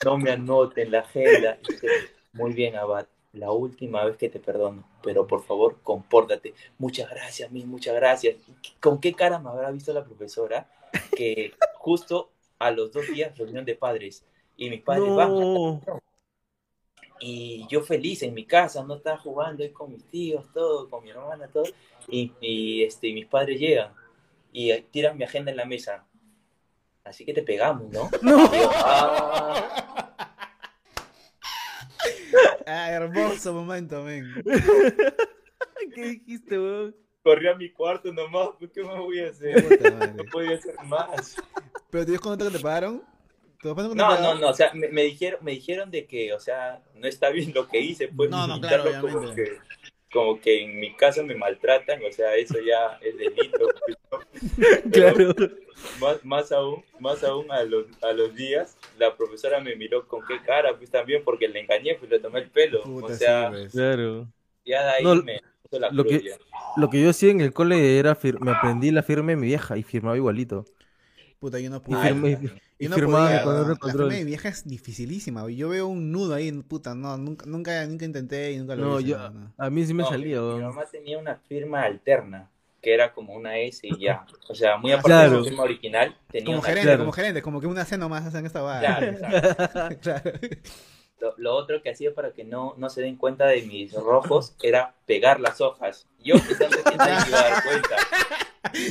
[0.04, 1.58] no me anoten la agenda.
[1.62, 1.88] Y dije,
[2.32, 6.54] muy bien, Abad, la última vez que te perdono, pero por favor, compórtate.
[6.78, 8.36] Muchas gracias, mis, muchas gracias.
[8.80, 10.68] ¿Con qué cara me habrá visto la profesora
[11.16, 14.24] que justo a los dos días reunión de padres
[14.56, 15.82] y mis padres van.
[17.24, 21.04] Y yo feliz en mi casa, no estaba jugando ahí con mis tíos, todo, con
[21.04, 21.64] mi hermana, todo,
[22.08, 23.92] y, y, este, mis padres llegan
[24.52, 26.04] y tiran mi agenda en la mesa.
[27.04, 28.10] Así que te pegamos, ¿no?
[28.22, 28.52] No.
[28.52, 30.08] Yo, "Ah".
[32.66, 34.24] Ah, hermoso momento, men.
[35.94, 36.96] ¿Qué dijiste, weón?
[37.22, 40.14] corrí a mi cuarto nomás, pues, ¿qué más voy a hacer?
[40.16, 41.36] No podía hacer más.
[41.90, 43.02] ¿Pero te dio cuenta que te pagaron?
[43.62, 47.06] No, no, no, o sea, me, me dijeron, me dijeron de que, o sea, no
[47.06, 49.44] está bien lo que hice, pues No, no, claro, como obviamente.
[49.44, 49.58] que,
[50.12, 53.68] como que en mi casa me maltratan, o sea, eso ya es delito.
[54.10, 55.34] pues, Claro.
[56.00, 60.24] Más, más aún, más aún a los, a los días, la profesora me miró con
[60.26, 62.82] qué cara, pues también porque le engañé, pues le tomé el pelo.
[62.82, 63.72] Puta, o sí, sea, pues.
[63.72, 64.28] Claro.
[64.64, 66.36] ya de ahí No, me puso la lo que-.
[66.76, 69.46] Lo que yo hacía en el cole era, fir- me aprendí la firma de mi
[69.46, 70.64] vieja y firmaba igualito.
[71.42, 72.08] Puta, yo no Y, pude.
[72.08, 72.50] Y- no.
[72.78, 74.02] y no firmaba podía, cuaderno de la control.
[74.04, 75.50] firma de mi vieja es dificilísima.
[75.50, 79.00] Yo veo un nudo ahí, puta, no, nunca, nunca, nunca intenté y nunca lo No,
[79.00, 79.08] hice.
[79.10, 82.48] yo, no, a mí sí me No, salía, mi, mamá tenía una firma alterna,
[82.80, 84.24] que era como una S y ya.
[84.48, 86.98] O sea, muy Ah, aparte de su firma original, tenía Como una gerente, Claro.
[87.00, 88.80] como gerente, como que una C nomás hacen esta va.
[90.00, 90.30] Claro.
[91.20, 94.54] Lo, lo otro que hacía para que no, no se den cuenta de mis rojos
[94.62, 96.06] era pegar las hojas.
[96.22, 97.96] Yo que se iba a dar cuenta.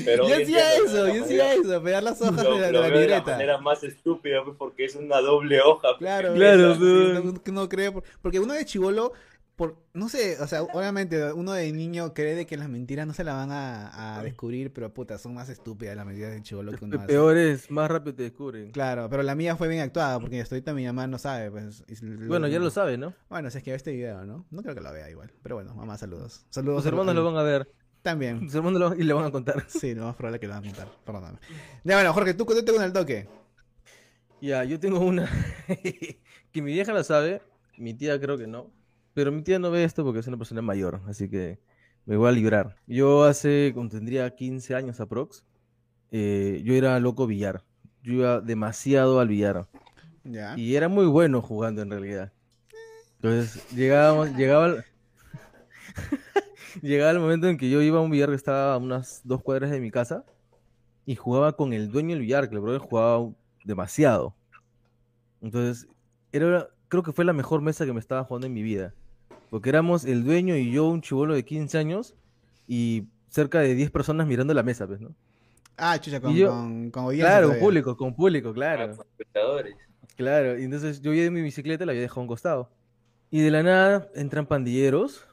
[0.06, 2.72] Pero yo hacía eso, de yo hacía eso, pegar las hojas Lo, de la, de
[2.74, 3.32] lo la veo de la libreta.
[3.32, 5.90] manera más estúpida, pues, porque es una doble hoja.
[5.98, 9.14] pues, Claro, Claro, no, no creo, por- porque uno de chivolo,
[9.56, 13.14] por, no sé, o sea, obviamente uno de niño cree de que las mentiras no
[13.14, 16.72] se las van a, a descubrir, pero puta, son más estúpidas las mentiras de chivolo
[16.74, 17.08] que uno hace.
[17.08, 18.72] Peor es, más rápido te descubren.
[18.72, 21.84] Claro, pero la mía fue bien actuada, porque hasta ahorita mi mamá no sabe, pues.
[21.88, 23.14] y lo- Bueno, ya lo sabe, ¿no?
[23.30, 24.46] Bueno, si es que ve este video, ¿no?
[24.50, 25.32] No creo que lo vea igual.
[25.44, 26.46] Pero bueno, mamá, saludos.
[26.50, 26.78] Saludos.
[26.78, 27.70] Los hermanos lo van a ver.
[28.02, 28.48] También.
[28.52, 29.66] Lo y le van a contar.
[29.70, 30.88] Sí, lo más probable que lo van a contar.
[31.06, 31.38] Perdóname.
[31.84, 33.28] Ya, bueno, Jorge, tú cuéntate con el toque.
[34.42, 35.30] Ya, yo tengo una
[36.52, 37.42] que mi vieja la sabe,
[37.78, 38.72] mi tía creo que no,
[39.14, 41.60] pero mi tía no ve esto porque es una persona mayor, así que
[42.06, 42.76] me voy a librar.
[42.88, 45.46] Yo hace, cuando tendría 15 años aprox,
[46.10, 47.64] eh, yo era loco billar.
[48.02, 49.68] Yo iba demasiado al billar
[50.24, 50.58] Ya.
[50.58, 52.34] y era muy bueno jugando en realidad.
[53.18, 54.74] Entonces, llegábamos, llegaba.
[56.82, 59.42] llegaba el momento en que yo iba a un billar que estaba a unas dos
[59.42, 60.24] cuadras de mi casa
[61.06, 63.30] y jugaba con el dueño del billar, que el brother jugaba
[63.64, 64.36] demasiado.
[65.42, 65.88] Entonces,
[66.32, 68.94] era, creo que fue la mejor mesa que me estaba jugando en mi vida.
[69.50, 72.16] Porque éramos el dueño y yo, un chivolo de 15 años,
[72.68, 75.14] y cerca de 10 personas mirando la mesa, pues, ¿no?
[75.78, 78.96] Ah, chucha, con, yo- con, con audiencia Claro, con público, con público, Ah, claro.
[78.96, 79.76] con espectadores.
[80.16, 82.70] Claro, y entonces yo llevé mi bicicleta y la había dejado a un costado.
[83.32, 85.26] Y de la nada entran pandilleros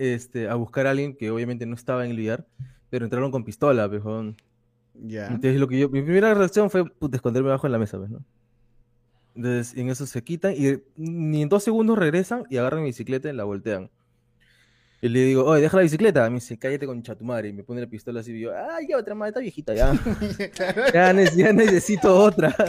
[0.00, 2.46] este, a buscar a alguien que obviamente no estaba en el billar,
[2.88, 4.36] pero entraron con pistola, weón.
[4.94, 5.26] Ya.
[5.26, 8.10] Entonces lo que yo, mi primera reacción fue puta, esconderme abajo en la mesa, pues,
[8.10, 8.24] ¿no?
[9.34, 13.28] Entonces en eso se quitan y ni en dos segundos regresan y agarran mi bicicleta
[13.30, 13.90] y la voltean.
[15.02, 16.28] Y le digo, oye, deja la bicicleta.
[16.28, 17.48] Me dice, cállate con tu madre.
[17.48, 19.92] Y me pone la pistola así y yo, ay, ya otra madre, está viejita ya.
[20.94, 22.54] Ya, ne- ya necesito otra.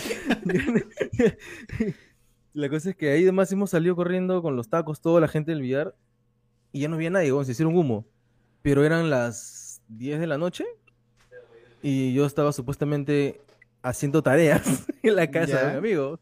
[2.54, 5.52] La cosa es que ahí además hemos salido corriendo con los tacos, toda la gente
[5.52, 5.96] del billar,
[6.72, 8.06] y ya no había nadie, weón, se hicieron humo.
[8.62, 10.66] Pero eran las 10 de la noche
[11.82, 13.42] y yo estaba supuestamente
[13.82, 15.66] haciendo tareas en la casa Ya.
[15.66, 16.20] de mi amigo.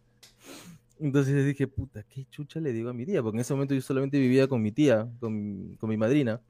[1.01, 3.21] Entonces dije, puta, ¿qué chucha le digo a mi tía?
[3.23, 6.41] Porque en ese momento yo solamente vivía con mi tía, con, con mi madrina,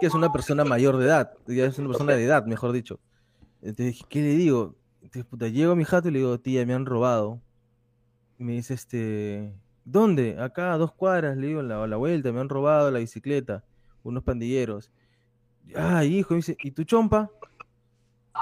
[0.00, 3.00] que es una persona mayor de edad, ya es una persona de edad, mejor dicho.
[3.60, 4.76] Entonces dije, ¿qué le digo?
[5.02, 7.40] Entonces, puta, llego a mi jato y le digo, tía, me han robado.
[8.38, 9.52] Y me dice, este,
[9.90, 10.36] ¿dónde?
[10.40, 12.98] Acá, a dos cuadras, le digo, a la, a la vuelta, me han robado la
[12.98, 13.64] bicicleta,
[14.02, 14.90] unos pandilleros.
[15.74, 17.30] Ah, hijo, dice, ¿y tu chompa?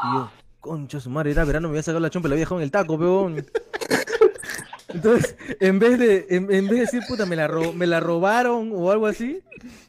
[0.04, 0.30] Y yo,
[0.60, 2.70] concha su madre, era verano, me había sacado la chompa la había dejado en el
[2.70, 3.44] taco, peón.
[4.88, 8.00] Entonces, en vez de, en, en vez de decir, puta, me la, ro- me la
[8.00, 9.40] robaron o algo así,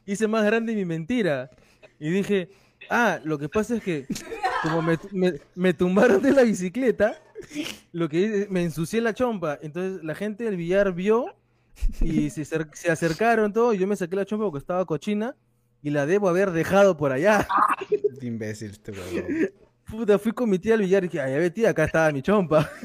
[0.05, 1.49] hice más grande mi mentira.
[1.99, 2.49] Y dije,
[2.89, 4.05] ah, lo que pasa es que
[4.63, 7.15] como me, me, me tumbaron de la bicicleta,
[7.93, 9.59] lo que me ensucié la chompa.
[9.61, 11.35] Entonces la gente del billar vio
[12.01, 15.35] Y se, acer- se acercaron todo, y yo me saqué la chompa porque estaba cochina
[15.81, 17.47] y la debo haber dejado por allá.
[18.21, 19.49] Imbécil este huevón.
[19.85, 22.11] Puta, fui con mi tía al billar y dije, ay, a ver, tía, acá estaba
[22.11, 22.69] mi chompa.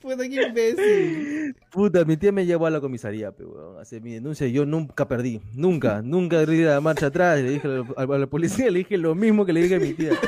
[0.00, 1.56] Puta, qué imbécil.
[1.70, 4.52] Puta, mi tía me llevó a la comisaría, pe, weón, a hacer mi denuncia y
[4.52, 7.70] yo nunca perdí, nunca, nunca di la marcha atrás, le dije a
[8.06, 10.12] la, a la policía, le dije lo mismo que le dije a mi tía.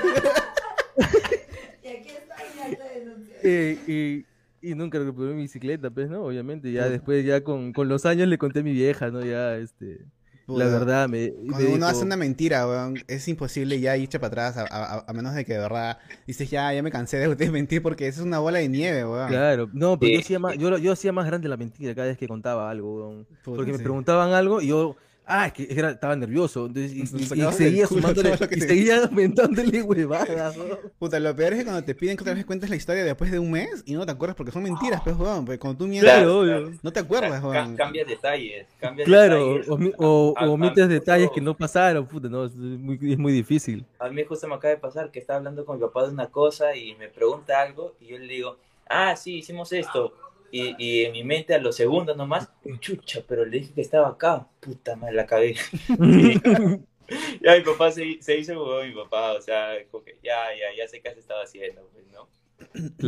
[1.83, 3.37] Y aquí está mi acta de denuncia.
[3.43, 4.27] Eh, y,
[4.63, 6.25] y nunca recuperé mi bicicleta, pues, ¿no?
[6.25, 9.25] Obviamente, ya después, ya con, con los años le conté a mi vieja, ¿no?
[9.25, 10.07] Ya, este,
[10.53, 13.97] la verdad, me, y me Cuando uno dijo, hace una mentira, weón, es imposible ya
[13.97, 14.63] irse para atrás, a,
[14.99, 17.83] a- a menos de que de verdad dices, ya, ya me cansé de ustedes mentir
[17.83, 19.29] porque eso es una bola de nieve, weón.
[19.29, 22.19] Claro, no, pero yo hacía más, yo, yo hacía más grande la mentira cada vez
[22.19, 23.27] que contaba algo, weón.
[23.43, 27.01] Puta, Porque me preguntaban algo y yo, ah, es que era- estaba nervioso, entonces, y,
[27.41, 30.79] y- y seguía sumándole, y te- seguía aumentándole huevadas, weón.
[30.99, 33.31] Puta, lo peor es que cuando te piden que otra vez cuentes la historia después
[33.31, 35.45] de un mes y no te acuerdas porque son mentiras, pues, weón.
[35.45, 37.77] Porque cuando tú mientes, Claro, no te acuerdas, weón.
[37.77, 39.95] Cambias detalles, cambias Claro, detalles.
[39.99, 43.85] o, o- omites detalles que no pasaron, puta, no, es muy, es muy difícil.
[43.99, 46.27] A mí justo me acaba de pasar que estaba hablando con mi papá de una
[46.29, 48.57] cosa y me pregunta algo y yo le digo,
[48.89, 50.13] ah, sí, hicimos esto.
[50.53, 54.09] Y, y en mi mente a los segundos nomás, chucha, pero le dije que estaba
[54.11, 54.49] acá.
[54.61, 55.57] Puta madre, la cagué.
[57.43, 60.75] Ya mi papá se, se hizo huevón, mi papá, o sea, como que ya, ya,
[60.77, 62.29] ya sé qué has estado haciendo, pues, ¿no?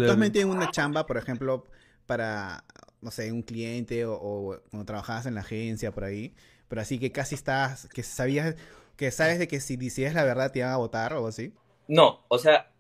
[0.03, 0.17] ¿Tú has Claro.
[0.17, 1.65] metido en una chamba, por ejemplo,
[2.07, 2.65] para,
[3.01, 6.35] no sé, un cliente o, o cuando trabajabas en la agencia, por ahí?
[6.69, 8.57] Pero así que casi estás, que sabías,
[8.97, 11.55] que sabes de que si decías la verdad te iban a votar o algo así.
[11.87, 12.71] No, o sea,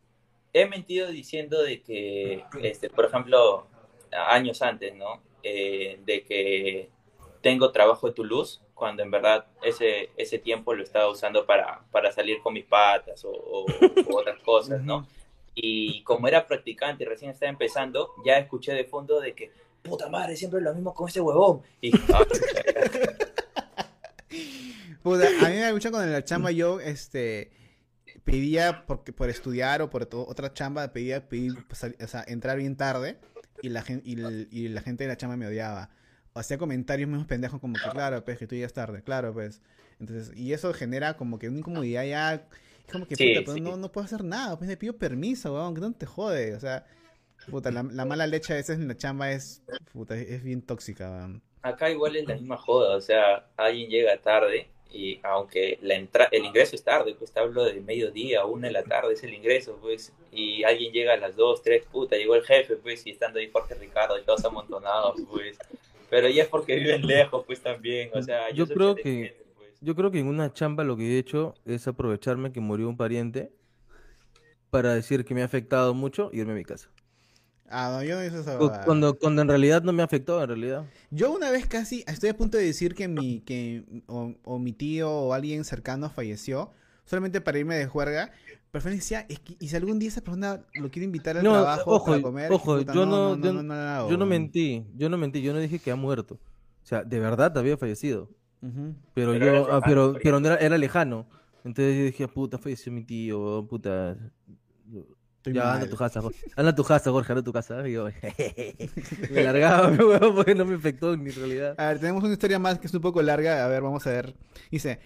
[0.53, 3.68] he mentido diciendo de que, este, por ejemplo,
[4.14, 5.20] años antes, ¿no?
[5.42, 6.88] Eh, de que
[7.42, 12.11] tengo trabajo en Toulouse, cuando en verdad ese, ese tiempo lo estaba usando para, para
[12.11, 15.07] salir con mis patas o, o- o otras cosas, ¿no?
[15.55, 20.09] Y como era practicante y recién estaba empezando, ya escuché de fondo de que, puta
[20.09, 21.62] madre, siempre lo mismo con ese huevón.
[21.81, 22.24] Y, ah,
[25.03, 27.50] Puta, a mí me gusta cuando en la chamba yo, este,
[28.24, 32.57] pedía porque, por estudiar o por to- otra chamba, pedía, pedir, sal- o sea, entrar
[32.57, 33.18] bien tarde
[33.66, 35.90] y la, gente, y, el- y la gente de la chamba me odiaba.
[36.33, 39.62] O hacía comentarios mismos pendejos como que, claro, pues, que tú llegas tarde, claro, pues.
[40.00, 43.55] Entonces, y eso genera como que una incomodidad ya, es como que, Sí, puta, pues,
[43.57, 43.61] sí.
[43.61, 46.61] no, no puedo hacer nada, pues me pido permiso, weón, que no te jode, o
[46.61, 46.85] sea,
[47.50, 51.11] puta, la, la mala leche a veces en la chamba es, puta, es bien tóxica,
[51.11, 51.42] weón.
[51.62, 56.28] acá igual es la misma joda, o sea, alguien llega tarde y aunque la entra
[56.30, 59.34] el ingreso es tarde, pues te hablo de mediodía, una de la tarde es el
[59.34, 63.10] ingreso, pues, y alguien llega a las dos, tres, puta, llegó el jefe, pues, y
[63.10, 65.58] estando ahí Jorge Ricardo y todos amontonados, pues,
[66.10, 69.74] pero ya es porque viven lejos, pues, también, o sea, Yo creo que- pues.
[69.80, 72.96] Yo creo que en una chamba lo que he hecho es aprovecharme que murió un
[72.96, 73.50] pariente
[74.70, 76.90] para decir que me ha afectado mucho y irme a mi casa.
[77.70, 78.59] Ah, no, yo no hice esa.
[78.85, 80.85] Cuando, cuando en realidad no me ha afectado, en realidad.
[81.11, 84.72] Yo una vez casi estoy a punto de decir que mi, que, o, o mi
[84.72, 86.70] tío o alguien cercano falleció
[87.05, 88.33] solamente para irme de juerga.
[88.70, 91.53] Pero decía, es que, y si algún día esa persona lo quiere invitar al No,
[91.53, 95.09] trabajo ojo, para comer, ojo, puta, yo no- yo- la hago, Yo no mentí, yo
[95.09, 96.35] no mentí, yo no dije que ha muerto.
[96.35, 98.29] O sea, de verdad había fallecido.
[99.14, 101.27] Pero, Pero yo, era ah, pero, pero no era, era lejano.
[101.64, 104.16] Entonces yo dije, puta, falleció mi tío, puta.
[105.44, 106.38] Estoy ya, anda a tu casa, Jorge.
[106.57, 107.87] Anda a tu casa, Jorge, anda a tu casa.
[107.87, 108.09] Y yo,
[109.30, 111.74] me largaba, mi huevo, porque no me afectó en mi realidad.
[111.76, 113.62] A ver, tenemos una historia más que es un poco larga.
[113.62, 114.35] A ver, vamos a ver.
[114.70, 115.00] Dice,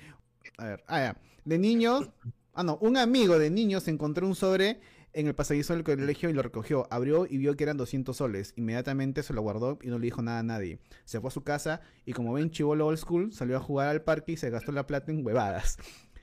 [0.57, 1.17] a ver, ah, ya.
[1.45, 2.09] De niños,
[2.55, 4.81] ah, no, un amigo de niños encontró un sobre
[5.13, 6.87] en el pasadizo del colegio y lo recogió.
[6.93, 8.53] Abrió y vio que eran 200 soles.
[8.55, 10.79] Inmediatamente se lo guardó y no le dijo nada a nadie.
[11.05, 14.03] Se fue a su casa y como ven chivolo old school, salió a jugar al
[14.03, 15.79] parque y se gastó la plata en huevadas.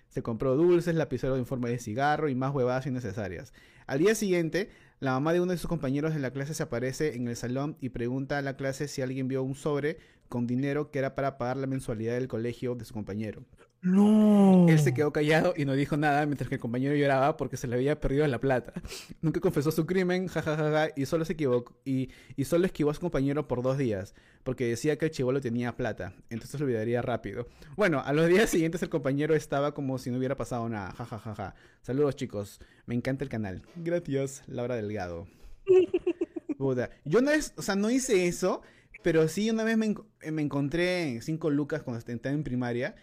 [0.08, 3.52] Se compró dulces, lapicero en forma de cigarro y más huevadas innecesarias.
[3.88, 4.70] Al día siguiente,
[5.00, 7.78] la mamá de uno de sus compañeros de la clase se aparece en el salón
[7.82, 11.38] y pregunta a la clase si alguien vio un sobre con dinero que era para
[11.38, 13.44] pagar la mensualidad del colegio de su compañero.
[13.82, 14.66] No.
[14.68, 17.68] Él se quedó callado y no dijo nada mientras que el compañero lloraba porque se
[17.68, 18.74] le había perdido la plata.
[19.22, 23.02] Nunca confesó su crimen, jajajaja, y solo se equivocó y, y solo esquivó a su
[23.02, 27.48] compañero por dos días, porque decía que el chivolo tenía plata, entonces lo olvidaría rápido.
[27.76, 31.54] Bueno, a los días siguientes el compañero estaba como si no hubiera pasado nada, jajajaja.
[31.82, 33.62] Saludos chicos, me encanta el canal.
[33.76, 35.28] Gracias, Laura Delgado.
[36.58, 38.62] Puta, Yo no es, o sea, no hice eso,
[39.04, 39.94] pero sí una vez me,
[40.32, 42.96] me encontré en cinco lucas cuando estaba en primaria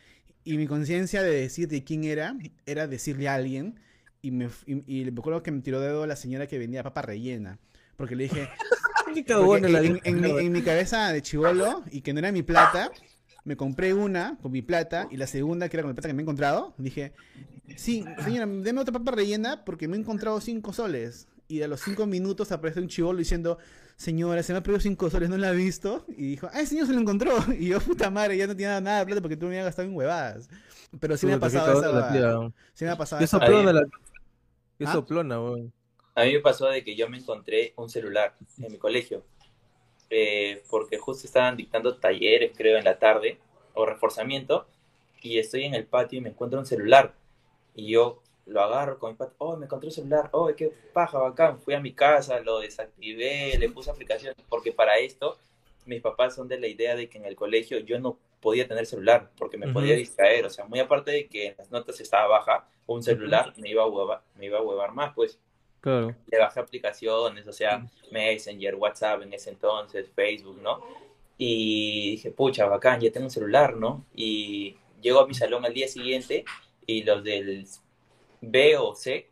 [0.45, 2.37] y mi conciencia de decir de quién era
[2.67, 3.81] era decirle a alguien
[4.21, 7.03] y me y, y me acuerdo que me tiró dedo la señora que vendía papa
[7.03, 7.59] rellena
[7.97, 8.49] porque le dije
[9.05, 12.91] porque en, en mi, en mi cabeza de chivolo y que no era mi plata
[13.45, 16.15] me compré una con mi plata y la segunda que era con la plata que
[16.15, 17.13] me he encontrado dije
[17.77, 21.81] sí señora deme otra papa rellena porque me he encontrado cinco soles y a los
[21.81, 23.59] cinco minutos aparece un chivolo diciendo,
[24.03, 26.05] señora, se me ha perdido cinco soles, ¿no la ha visto?
[26.09, 27.33] Y dijo, ah, el señor se lo encontró.
[27.59, 29.89] Y yo, puta madre, ya no tenía nada de plata porque tú me habías gastado
[29.89, 30.49] en huevadas.
[30.99, 32.13] Pero sí me ha pasado esa...
[32.13, 32.53] tía.
[32.75, 33.39] Sí me ha pasado Qué esa...
[34.79, 34.93] Qué ¿Ah?
[34.93, 35.73] soplona, weón.
[36.15, 39.25] A mí me pasó de que yo me encontré un celular en mi colegio,
[40.11, 43.39] eh, porque justo estaban dictando talleres, creo, en la tarde,
[43.73, 44.67] o reforzamiento,
[45.23, 47.15] y estoy en el patio y me encuentro un celular,
[47.75, 51.19] y yo lo agarro con mi patio, oh, me encontré un celular, oh, qué paja,
[51.19, 55.39] bacán, fui a mi casa, lo desactivé, le puse aplicación, porque para esto
[55.87, 58.87] mis papás son de la idea de que en el colegio yo no podía tener
[58.87, 59.75] celular, porque me Ujú.
[59.75, 63.53] podía distraer, o sea, muy aparte de que en las notas estaba baja, un celular
[63.57, 65.39] me iba a huevar, me iba a huevar más, pues
[65.81, 66.15] Claro.
[66.27, 70.81] le bajé aplicaciones, o sea, Messenger, WhatsApp en ese entonces, Facebook, ¿no?
[71.39, 74.05] Y dije, pucha, bacán, ya tengo un celular, ¿no?
[74.15, 76.45] Y llego a mi salón al día siguiente
[76.87, 77.67] y los del
[78.43, 79.31] B o C,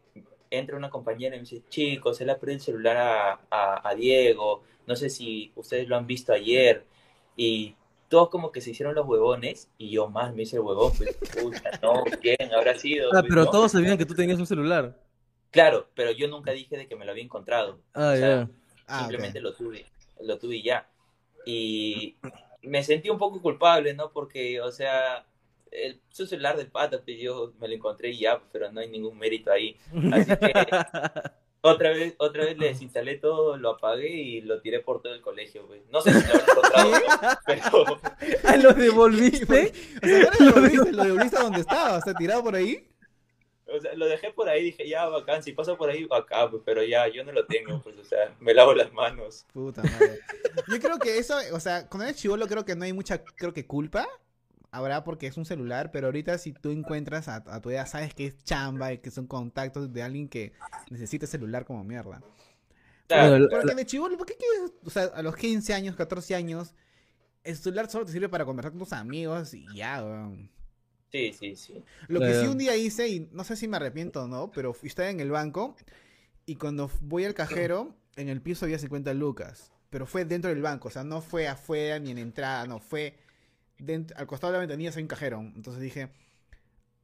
[0.50, 3.88] entra una compañera y me dice, chicos, se le ha perdido el celular a, a,
[3.88, 6.84] a Diego, no sé si ustedes lo han visto ayer,
[7.36, 7.76] y
[8.08, 11.14] todos como que se hicieron los huevones, y yo más me hice el huevón, pues,
[11.16, 13.10] pucha, no, ¿quién habrá sido?
[13.10, 13.50] Ah, Pues, pero ¿no?
[13.50, 14.96] todos sabían que tú tenías un celular.
[15.50, 17.80] Claro, pero yo nunca dije de que me lo había encontrado.
[17.94, 18.50] Ah, O sea.
[18.86, 19.86] Ah, simplemente lo tuve,
[20.20, 20.88] lo tuve y ya.
[21.46, 22.16] Y
[22.62, 24.10] me sentí un poco culpable, ¿no?
[24.10, 25.24] Porque, o sea,
[25.70, 28.88] el, su celular del pata, pues yo me lo encontré y ya, pero no hay
[28.88, 29.76] ningún mérito ahí.
[30.12, 30.52] Así que
[31.62, 35.20] otra vez, otra vez le desinstalé todo, lo apagué y lo tiré por todo el
[35.20, 35.82] colegio, pues.
[35.90, 37.38] No sé si lo habré encontrado, ¿no?
[37.46, 38.00] pero
[38.44, 39.72] Ah, ¿lo devolviste?
[40.02, 40.92] O sea, ¿no lo devolviste?
[40.92, 41.98] ¿Lo devolviste a donde estaba?
[41.98, 42.86] ¿Está tirado por ahí?
[43.72, 46.62] o sea, lo dejé por ahí, dije, ya, bacán, si pasa por ahí, acá, pues,
[46.64, 49.46] pero ya, yo no lo tengo, pues, o sea, me lavo las manos.
[49.52, 50.18] Puta madre.
[50.68, 53.52] Yo creo que eso, o sea, cuando eres chivolo creo que no hay mucha, creo
[53.52, 54.08] que culpa.
[54.72, 58.14] Habrá porque es un celular, pero ahorita si tú encuentras a, a tu edad, sabes
[58.14, 60.52] que es chamba y que son contactos de alguien que
[60.90, 62.24] necesita celular como mierda.
[63.08, 64.72] Claro, Porque de chivolo, ¿por qué quieres?
[64.84, 66.74] O sea, a los 15 años, 14 años,
[67.44, 70.50] el celular solo te sirve para conversar con tus amigos y ya, weón.
[71.10, 71.84] sí, sí, sí.
[72.06, 74.72] Lo que sí un día hice, y no sé si me arrepiento o no, pero
[74.72, 75.76] fui- estaba en el banco
[76.46, 79.72] y cuando voy al cajero, en el piso había 50 lucas.
[79.90, 83.18] Pero fue dentro del banco, o sea, no fue afuera ni en entrada, no, fue
[83.80, 85.40] dentro, al costado de la ventanilla hay un cajero.
[85.40, 86.10] Entonces dije,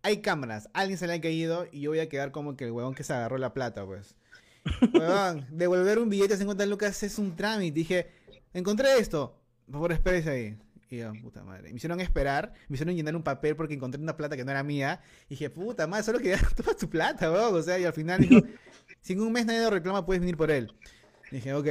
[0.03, 2.73] hay cámaras, alguien se le ha caído y yo voy a quedar como que el
[2.73, 4.15] huevón que se agarró la plata, pues.
[4.93, 7.75] Huevón, devolver un billete de 50 lucas es un trámite.
[7.75, 8.07] Dije,
[8.53, 10.59] encontré esto, por favor espérese ahí.
[10.89, 11.71] Y yo, puta madre.
[11.71, 14.63] Me hicieron esperar, me hicieron llenar un papel porque encontré una plata que no era
[14.63, 15.01] mía.
[15.27, 17.55] Y dije, puta madre, solo quería toma tu plata, weón.
[17.55, 18.47] O sea, y al final dijo,
[19.03, 20.73] si en un mes nadie lo reclama, puedes venir por él.
[21.31, 21.67] dije, ok.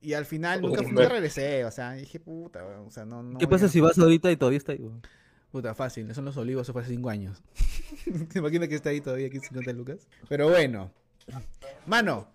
[0.00, 2.86] Y al final nunca nunca regresé, o sea, dije, puta, weón.
[2.86, 4.78] O sea, no, no ¿Qué pasa a- si vas ahorita y todavía está ahí?
[4.78, 5.02] weón?
[5.50, 7.42] Puta, fácil, son los olivos, eso fue hace 5 años.
[8.32, 10.06] ¿Te imaginas que está ahí todavía aquí 50 lucas?
[10.28, 10.90] Pero bueno.
[11.86, 12.28] Mano,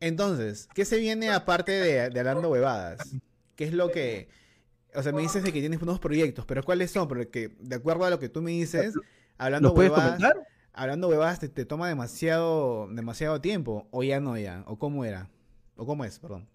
[0.00, 3.14] entonces, ¿qué se viene aparte de, de hablando huevadas?
[3.56, 4.28] ¿Qué es lo que...
[4.94, 7.08] O sea, me dices de que tienes unos proyectos, pero ¿cuáles son?
[7.08, 8.94] Porque de acuerdo a lo que tú me dices,
[9.38, 10.46] hablando ¿Los puedes huevadas, comentar?
[10.72, 15.30] hablando huevadas te, te toma demasiado, demasiado tiempo, o ya no ya, o cómo era,
[15.76, 16.48] o cómo es, perdón.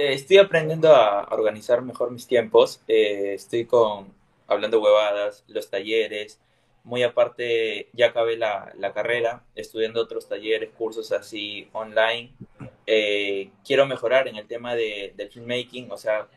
[0.00, 2.80] Eh, estoy aprendiendo a organizar mejor mis tiempos.
[2.88, 4.14] Eh, estoy con
[4.46, 6.40] hablando huevadas, los talleres.
[6.84, 12.32] Muy aparte, ya acabé la, la carrera, estudiando otros talleres, cursos así online.
[12.86, 16.28] Eh, quiero mejorar en el tema de, del filmmaking, o sea,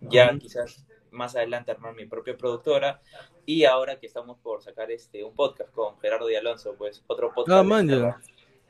[0.00, 3.00] ya quizás más adelante armar mi propia productora.
[3.46, 7.32] Y ahora que estamos por sacar este un podcast con Gerardo y Alonso, pues otro
[7.32, 7.56] podcast.
[7.56, 8.16] Ah, man.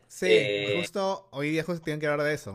[0.09, 2.53] Sí, justo hoy día justo tienen que hablar de eso.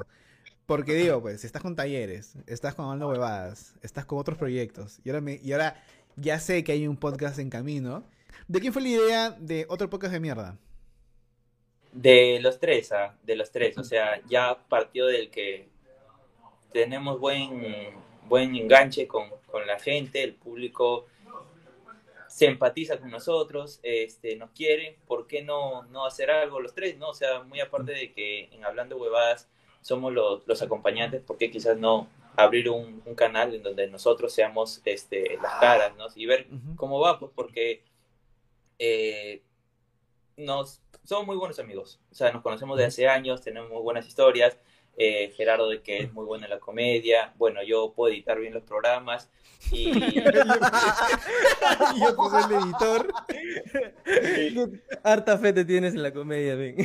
[0.68, 5.00] Porque digo, pues, estás con talleres, estás con hablando huevadas, estás con otros proyectos.
[5.06, 5.82] Y ahora, me, y ahora
[6.18, 8.04] ya sé que hay un podcast en camino.
[8.50, 10.58] ¿De quién fue la idea de otro podcast de mierda?
[11.94, 13.78] De los tres, ah, de los tres.
[13.78, 15.70] O sea, ya partió del que
[16.74, 17.94] tenemos buen,
[18.28, 21.06] buen enganche con, con la gente, el público
[22.28, 26.98] se empatiza con nosotros, este, nos quiere, ¿por qué no, no hacer algo los tres?
[26.98, 27.12] ¿no?
[27.12, 29.48] O sea, muy aparte de que en Hablando Huevadas
[29.82, 34.32] somos los, los acompañantes, ¿por qué quizás no abrir un, un canal en donde nosotros
[34.34, 36.06] seamos este, las caras, ¿no?
[36.16, 36.76] Y ver Ujú.
[36.76, 37.84] cómo va, pues porque
[38.80, 39.42] eh,
[40.38, 42.00] nos somos muy buenos amigos.
[42.12, 44.58] O sea, nos conocemos de hace años, tenemos muy buenas historias.
[45.00, 47.34] Eh, Gerardo de que es muy bueno en la comedia.
[47.38, 49.30] Bueno, yo puedo editar bien los programas.
[49.72, 50.24] Y, y yo
[52.16, 53.14] que soy el editor.
[55.04, 56.76] Harta fe te tienes en la comedia, ven.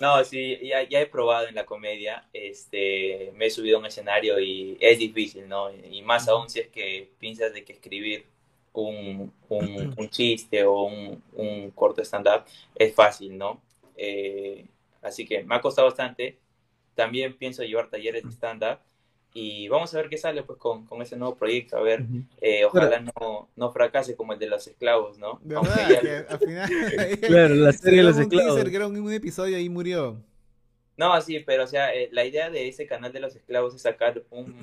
[0.00, 2.28] No, sí, ya, ya he probado en la comedia.
[2.32, 5.70] Este, me he subido a un escenario y es difícil, ¿no?
[5.72, 8.26] Y más aún si es que piensas de que escribir
[8.72, 12.44] un, un, un chiste o un, un corto stand-up
[12.74, 13.62] es fácil, ¿no?
[13.96, 14.66] Eh,
[15.02, 16.38] así que me ha costado bastante.
[16.94, 18.78] También pienso llevar talleres de stand-up
[19.38, 22.04] y vamos a ver qué sale pues con, con ese nuevo proyecto, a ver,
[22.40, 25.38] eh, ojalá no, no fracase como el de los esclavos, ¿no?
[25.42, 26.70] De Aunque verdad, ya- que al final.
[27.20, 28.54] Claro, la se serie de los esclavos.
[28.54, 30.16] teaser, que era un, un episodio y murió.
[30.96, 33.82] No, sí, pero o sea, eh, la idea de ese canal de los esclavos es
[33.82, 34.54] sacar un,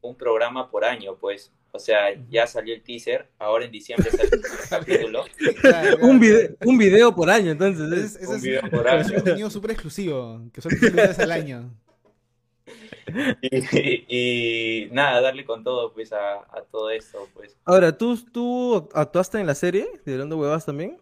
[0.00, 1.52] un programa por año, pues.
[1.72, 5.24] O sea, ya salió el teaser, ahora en diciembre sale el capítulo.
[5.60, 8.16] Claro, Un video, un video por año, entonces.
[8.16, 9.06] Es- es, Un es video por es año.
[9.08, 11.70] un contenido súper exclusivo, que una vez al año.
[13.40, 17.56] Y, y nada, darle con todo, pues, a, a todo esto, pues.
[17.64, 21.00] Ahora, ¿tú, ¿tú actuaste en la serie de Hablando Huevas también?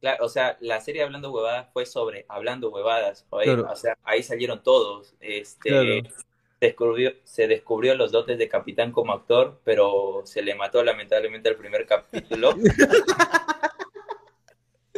[0.00, 3.66] Claro, o sea, la serie Hablando Huevadas fue sobre Hablando Huevadas, Claro.
[3.70, 6.02] o sea, ahí salieron todos, este, Claro.
[6.60, 11.56] descubrió, se descubrió los dotes de Capitán como actor, pero se le mató lamentablemente al
[11.56, 12.54] primer capítulo.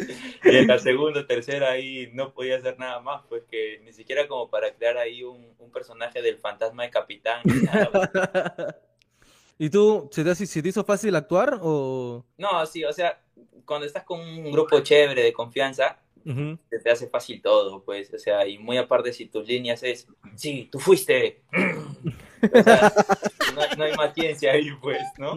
[0.44, 4.26] Y en la segunda, tercera ahí no podía hacer nada más, pues que ni siquiera
[4.26, 7.42] como para crear ahí un, un personaje del fantasma de Capitán.
[7.44, 8.10] nada, pues.
[9.58, 12.24] ¿Y tú, se te, se te hizo fácil actuar o...?
[12.38, 13.20] No, sí, o sea,
[13.66, 16.58] cuando estás con un grupo chévere de confianza, Ujú.
[16.70, 20.06] se te hace fácil todo, pues, o sea, y muy aparte si tus líneas es,
[20.34, 21.42] sí, tú fuiste,
[22.54, 22.92] o sea,
[23.54, 25.36] no, no hay más ciencia ahí, pues, ¿no?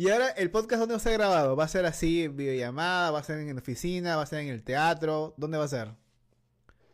[0.00, 1.56] Y ahora, ¿el podcast dónde va a ser grabado?
[1.56, 3.10] ¿Va a ser así, videollamada?
[3.10, 4.16] ¿Va a ser en la oficina?
[4.16, 5.34] ¿Va a ser en el teatro?
[5.36, 5.88] ¿Dónde va a ser?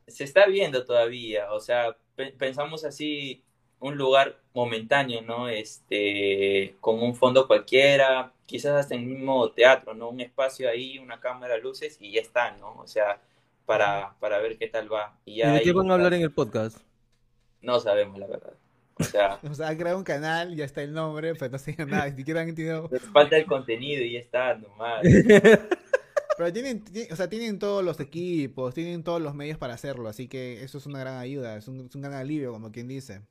[0.09, 3.45] Se está viendo todavía, o sea, pe- pensamos así,
[3.81, 5.49] un lugar momentáneo, ¿no?
[5.49, 10.11] Este, con un fondo cualquiera, quizás hasta en el mismo teatro, ¿no?
[10.11, 12.75] Un espacio ahí, una cámara, luces y ya está, ¿no?
[12.77, 13.21] O sea,
[13.67, 15.19] para, para ver qué tal va.
[15.25, 16.79] Y ¿Y ya de qué van a hablar en el podcast?
[17.61, 18.55] No sabemos, la verdad.
[18.99, 21.77] O sea, O sea, han creado un canal, ya está el nombre, pero no sé
[21.87, 22.89] nada, ni siquiera han entendido.
[22.91, 25.03] les falta el contenido y ya está, nomás.
[26.39, 30.09] Pero tienen, ti- o sea, tienen todos los equipos, tienen todos los medios para hacerlo,
[30.09, 32.89] así que eso es una gran ayuda, es un, es un gran alivio, como quien
[32.89, 33.23] dice.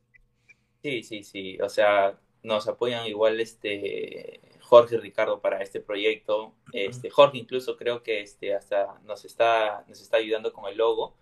[0.84, 1.58] Sí, sí, sí.
[1.62, 6.54] O sea, nos apoyan igual este Jorge y Ricardo para este proyecto.
[6.74, 11.16] Este, Jorge incluso creo que este hasta nos está, nos está ayudando con el logo.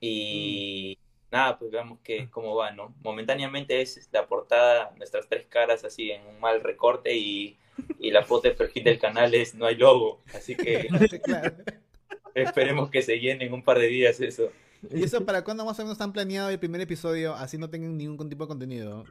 [0.00, 0.98] Y
[1.32, 2.94] nada, pues veamos que, cómo va, ¿no?
[3.02, 7.58] Momentáneamente es la portada, nuestras tres caras así en un mal recorte y,
[7.98, 10.22] y la foto de perfil del canal es no hay logo.
[10.34, 10.88] Así que
[11.24, 11.56] Claro.
[12.34, 14.52] esperemos que se llene en un par de días eso.
[14.90, 17.96] ¿Y eso para cuándo más o menos están planeado el primer episodio, así no tengan
[17.96, 19.04] ningún tipo de contenido?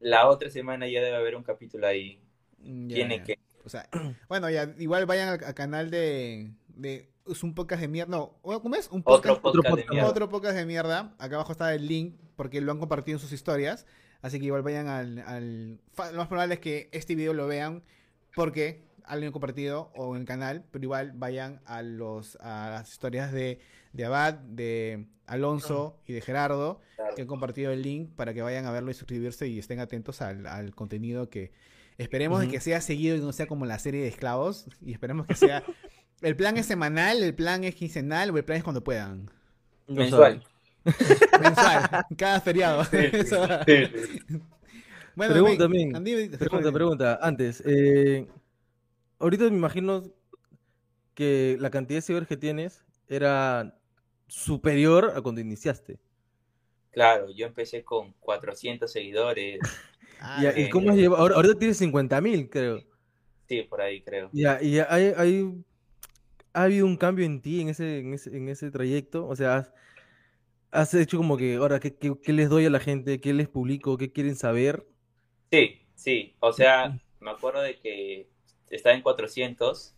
[0.00, 2.20] La otra semana ya debe haber un capítulo ahí.
[2.58, 3.24] Mm, ya, Tiene ya.
[3.24, 3.38] que...
[3.64, 3.88] O sea,
[4.28, 7.10] bueno, ya, igual vayan al, al canal de, de.
[7.30, 8.10] Es un podcast de mierda.
[8.16, 8.88] No, ¿cómo es?
[8.90, 9.40] Un Otro podcast.
[9.42, 9.90] podcast de podcast.
[9.90, 10.08] mierda.
[10.08, 11.14] Otro podcast de mierda.
[11.18, 13.86] Acá abajo está el link porque lo han compartido en sus historias.
[14.22, 15.80] Así que igual vayan al, al-
[16.12, 17.82] Lo más probable es que este video lo vean
[18.34, 20.64] porque alguien compartido o en el canal.
[20.70, 23.60] Pero igual vayan a los a las historias de,
[23.92, 27.14] de Abad, de Alonso y de Gerardo Claro.
[27.14, 30.20] que han compartido el link para que vayan a verlo y suscribirse y estén atentos
[30.22, 31.52] al, al contenido que
[31.98, 32.52] esperemos de Ujú.
[32.54, 34.66] que sea seguido y no sea como la serie de esclavos.
[34.80, 35.62] Y esperemos que sea.
[36.20, 39.30] El plan es semanal, el plan es quincenal o el plan es cuando puedan.
[39.86, 40.42] Mensual.
[41.40, 42.82] Mensual, cada feriado.
[42.92, 43.46] Eso.
[43.66, 44.40] Sí, sí.
[45.14, 45.64] Bueno, Pregunta.
[45.96, 47.18] Andy, Pregunta, pregunta.
[47.20, 48.26] Antes, eh,
[49.18, 50.04] ahorita me imagino
[51.14, 53.76] que la cantidad de seguidores que tienes era
[54.28, 55.98] superior a cuando iniciaste.
[56.92, 59.60] Claro, yo empecé con 400 seguidores.
[60.20, 61.22] Ah, Ya, ¿Y eh, cómo has llevado?
[61.22, 62.82] Ahora, ahorita tienes 50 mil, creo.
[63.48, 64.28] Sí, por ahí creo.
[64.32, 65.64] Ya, y hay, hay-
[66.52, 69.26] ha habido un cambio en ti en ese, en ese, en ese trayecto.
[69.26, 69.72] O sea, has,
[70.70, 73.20] has hecho como que, ahora, ¿qué, qué, qué les doy a la gente?
[73.20, 73.96] ¿Qué les publico?
[73.96, 74.86] ¿Qué quieren saber?
[75.50, 76.34] Sí, sí.
[76.40, 78.28] O sea, me acuerdo de que
[78.70, 79.94] estaba en 400,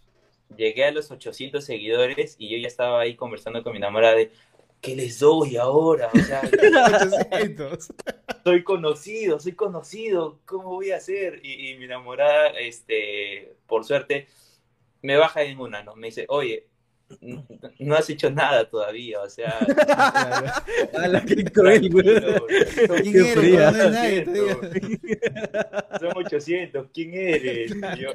[0.56, 4.32] llegué a los 800 seguidores y yo ya estaba ahí conversando con mi enamorada de,
[4.80, 6.10] ¿qué les doy ahora?
[6.12, 6.42] O sea,
[7.32, 7.88] 800.
[8.44, 11.40] soy conocido, soy conocido, ¿cómo voy a hacer?
[11.42, 14.28] Y, y mi enamorada, este, por suerte,
[15.02, 15.96] me baja en una, ¿no?
[15.96, 16.66] Me dice, oye,
[17.80, 19.58] no has hecho nada todavía, o sea...
[20.94, 22.04] ¡Hala, qué cruel, güey!
[23.02, 23.72] ¿Quién Qué eres?
[23.72, 24.60] No, nadie, te digo.
[24.60, 27.72] 800, Son 800, ¿quién eres?
[27.72, 28.12] Y yo,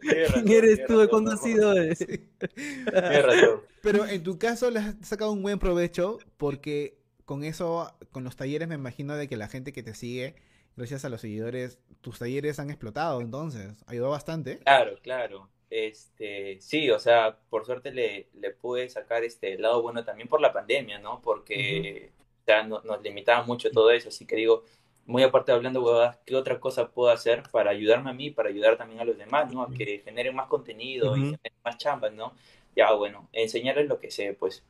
[0.00, 1.74] "Tienes razón, ¿Quién eres tú conocido?
[1.74, 3.60] Ramón, Tienes razón.
[3.82, 8.36] Pero en tu caso le has sacado un buen provecho porque con eso, con los
[8.36, 10.36] talleres me imagino de que la gente que te sigue,
[10.76, 13.82] gracias a los seguidores, tus talleres han explotado entonces.
[13.86, 14.58] Ayudó bastante.
[14.58, 15.50] Claro, claro.
[15.70, 20.40] Este, sí, o sea, por suerte le, le pude sacar este lado bueno también por
[20.40, 21.20] la pandemia, ¿no?
[21.22, 22.12] Porque
[22.42, 24.64] o sea, no- nos limitaba mucho todo eso, así que digo,
[25.06, 28.48] muy aparte de hablando huevadas, ¿qué otra cosa puedo hacer para ayudarme a mí, para
[28.48, 29.62] ayudar también a los demás, ¿no?
[29.62, 32.34] A que generen más contenido y generen más chambas, ¿no?
[32.76, 34.62] Ya, bueno, enseñarles lo que sé, pues.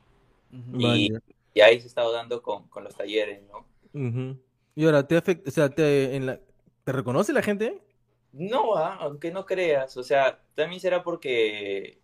[0.79, 1.13] Y-
[1.63, 3.67] ahí se ha estado dando con, con los talleres, ¿no?
[4.75, 6.41] Y ahora, ¿te afecta, o sea, te, en la,
[6.85, 7.81] ¿te reconoce la gente?
[8.39, 11.99] No, ah, aunque no creas, o sea, también será porque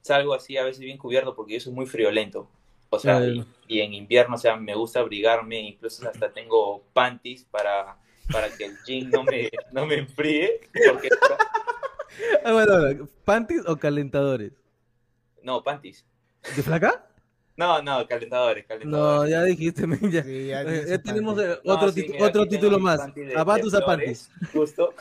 [0.00, 2.48] salgo así a veces bien cubierto porque yo soy muy friolento.
[2.90, 3.20] O sea,
[3.68, 7.96] y, en invierno, o sea, me gusta abrigarme, incluso hasta tengo panties para,
[8.30, 10.60] para que el jean no me, no me enfríe.
[10.88, 11.08] Porque,
[12.44, 14.52] Ah, bueno, ¿panties o calentadores?
[15.42, 16.04] no, panties.
[16.54, 17.06] ¿De flaca?
[17.56, 19.30] No, no, calentadores, No, calentadores.
[19.30, 20.22] ya dijiste, ya.
[20.22, 21.50] Sí, ya Eh, ya tenemos panty.
[21.50, 23.00] eh, No, otro, sí, mira, otro título más.
[23.36, 24.30] Abatus a panties.
[24.52, 24.94] Justo.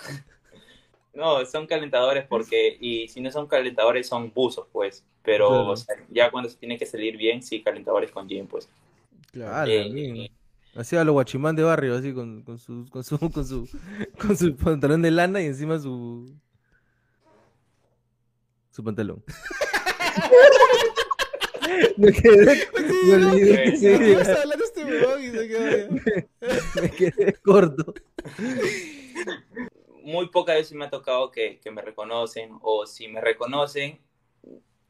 [1.13, 5.03] No, son calentadores porque, y si no son calentadores, son buzos, pues.
[5.23, 5.67] Pero Claro.
[5.69, 8.69] o sea, ya cuando se tiene que salir bien, sí, calentadores con jean, pues.
[9.31, 9.51] Claro.
[9.55, 10.27] Ah, Eh, bien.
[10.73, 13.67] Así a lo guachimán de barrio, así con, con su, con su, con su,
[14.17, 16.33] con su pantalón de lana y encima su,
[18.71, 19.21] su pantalón.
[21.97, 22.67] me quedé,
[26.81, 27.93] me quedé corto.
[30.11, 33.99] Muy pocas veces me ha tocado que, que me reconocen, o si me reconocen,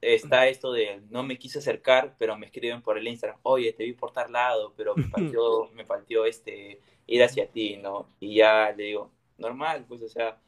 [0.02, 3.84] está esto de no me quise acercar, pero me escriben por el Instagram, oye, te
[3.84, 8.10] vi por tal lado, pero me partió, me partió este, ir hacia ti, ¿no?
[8.20, 10.40] Y ya le digo, normal, pues, o sea,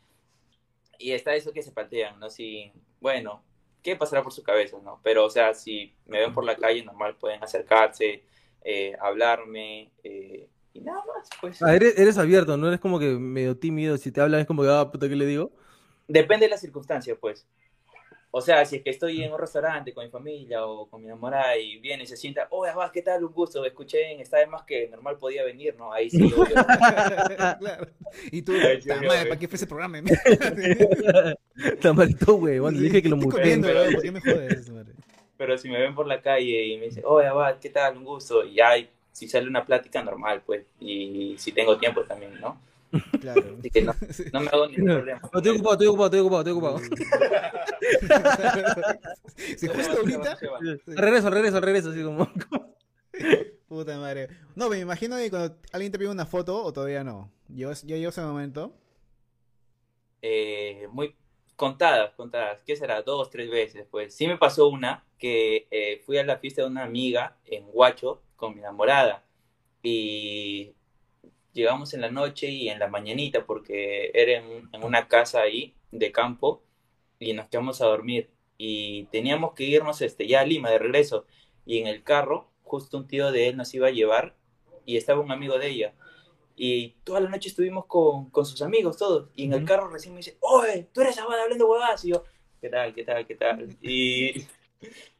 [0.98, 2.30] y está eso que se patean, ¿no?
[2.30, 3.44] Si, bueno,
[3.84, 5.00] ¿qué pasará por su cabeza, no?
[5.04, 8.24] Pero, o sea, si me ven por la calle, normal, pueden acercarse,
[8.64, 11.62] eh, hablarme, eh, y nada más, pues.
[11.62, 13.98] Ah, eres, eres abierto, no eres como que medio tímido.
[13.98, 15.52] Si te hablan es como que, ah, puta, ¿qué le digo?
[16.08, 17.46] Depende de la circunstancia, pues.
[18.36, 21.06] O sea, si es que estoy en un restaurante con mi familia o con mi
[21.08, 23.24] enamorada y viene y se sienta, oh, Abad, ¿qué tal?
[23.24, 25.94] Un gusto, escuché en Está de más que normal podía venir, ¿no?
[25.94, 26.46] Ahí sí, obvio.
[27.60, 27.88] claro.
[28.32, 29.30] Y tú, Ay, sí, "Ta obvio, madre, obvio.
[29.30, 30.00] ¿para qué fue ese programa?
[31.82, 34.70] Tamarito, huevón, te dije que lo corriendo, pero- weón, ¿por qué me jodes?
[34.70, 34.94] madre?
[35.38, 37.98] Pero si me ven por la calle y me dicen, oh, Abad, ¿qué tal?
[37.98, 38.44] Un gusto.
[38.46, 38.72] Y ya,
[39.14, 40.66] si sale una plática normal, pues.
[40.82, 42.62] Y si tengo tiempo también, ¿no?
[43.20, 43.56] Claro.
[43.60, 43.96] Así que no,
[44.34, 45.22] no me hago ningún No, problema.
[45.34, 46.80] estoy ocupado, estoy ocupado, estoy ocupado, estoy ocupado.
[49.58, 50.38] Si justo ahorita,
[50.88, 52.30] Regreso, regreso, regreso, así como.
[53.68, 54.30] puta madre.
[54.56, 57.32] No, me imagino que cuando alguien te pide una foto, o todavía no.
[57.50, 58.74] Yo, ya llegó ese momento.
[60.22, 61.16] eh, muy
[61.56, 63.02] contadas, contadas, ¿qué será?
[63.02, 64.14] Dos, tres veces, pues.
[64.16, 68.22] Sí me pasó una que eh, fui a la fiesta de una amiga en Huacho
[68.44, 69.24] con mi enamorada
[69.82, 70.74] y
[71.54, 75.76] llegamos en la noche y en la mañanita porque era en, en una casa ahí
[75.92, 76.62] de campo
[77.20, 81.26] y nos quedamos a dormir y teníamos que irnos este, ya a Lima de regreso
[81.66, 84.36] y en el carro justo un tío de él nos iba a llevar
[84.86, 85.94] y estaba un amigo de ella
[86.58, 90.14] y toda la noche estuvimos con, con sus amigos todos y en el carro recién
[90.14, 92.26] me dice oye tú eres Abad hablando huevadas y yo
[92.60, 92.94] ¿qué tal?
[92.94, 93.26] ¿qué tal?
[93.26, 93.78] ¿qué tal?
[93.82, 94.46] y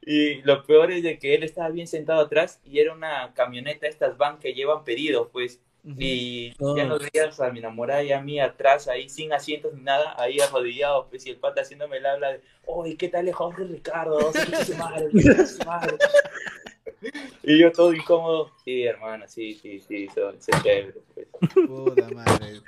[0.02, 3.86] y lo peor es de que él estaba bien sentado atrás y era una camioneta
[3.86, 5.60] estas van que llevan pedidos pues
[5.98, 6.84] y ya Ah.
[6.86, 10.40] nos veías a mi enamorada y a mí atrás, ahí sin asientos ni nada, ahí
[10.40, 14.32] arrodillados, pues, y el pata haciéndome el habla de, oye, ¿qué tal es Jorge Ricardo?
[14.64, 15.10] Su madre,
[15.46, 15.98] su madre".
[17.42, 21.26] Y yo todo incómodo, sí, hermano, sí, sí, sí, soy chévere, pues.
[21.66, 22.60] Puta madre.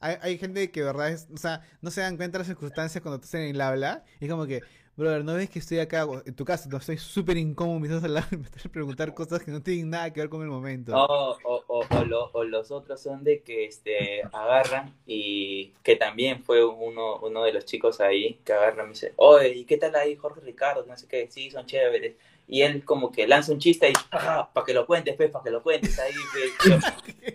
[0.00, 3.02] Hay, hay gente que, verdad, es, o sea, no se dan cuenta de las circunstancias
[3.02, 4.04] cuando estás en el habla.
[4.20, 4.62] Y es como que,
[4.96, 6.06] brother, ¿no ves que estoy acá?
[6.26, 9.42] En tu caso, no estoy súper incómodo, me estás hablando, me estás a preguntar cosas
[9.42, 10.92] que no tienen nada que ver con el momento.
[10.92, 15.96] No, o, o, o, lo- o los otros son de que este, agarran y que
[15.96, 19.64] también fue uno, uno de los chicos ahí que agarran y me dice, oye, ¿y
[19.64, 20.84] qué tal ahí Jorge Ricardo?
[20.86, 22.14] No sé qué, sí, son chéveres.
[22.46, 25.50] Y él como que lanza un chiste y, para que lo cuentes, pues, para que
[25.50, 26.52] lo cuentes ahí, pues.
[26.68, 26.78] Yo,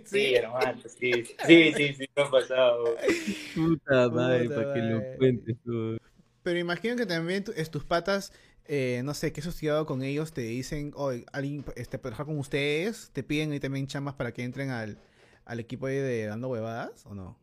[0.05, 1.11] sí, hermano, sí,
[1.45, 2.95] sí, sí, sí, me ha pasado.
[3.55, 5.98] Puta madre, para que lo cuentes tú.
[6.43, 8.31] Pero imagino que también tu- es tus patas,
[8.65, 12.37] eh, no sé, que has estudiado con ellos, te dicen, oye, alguien este, trabajar con
[12.39, 14.99] ustedes, te piden ahí también chambas para que entren al,
[15.45, 17.37] al equipo de Dando Huevadas, ¿o no?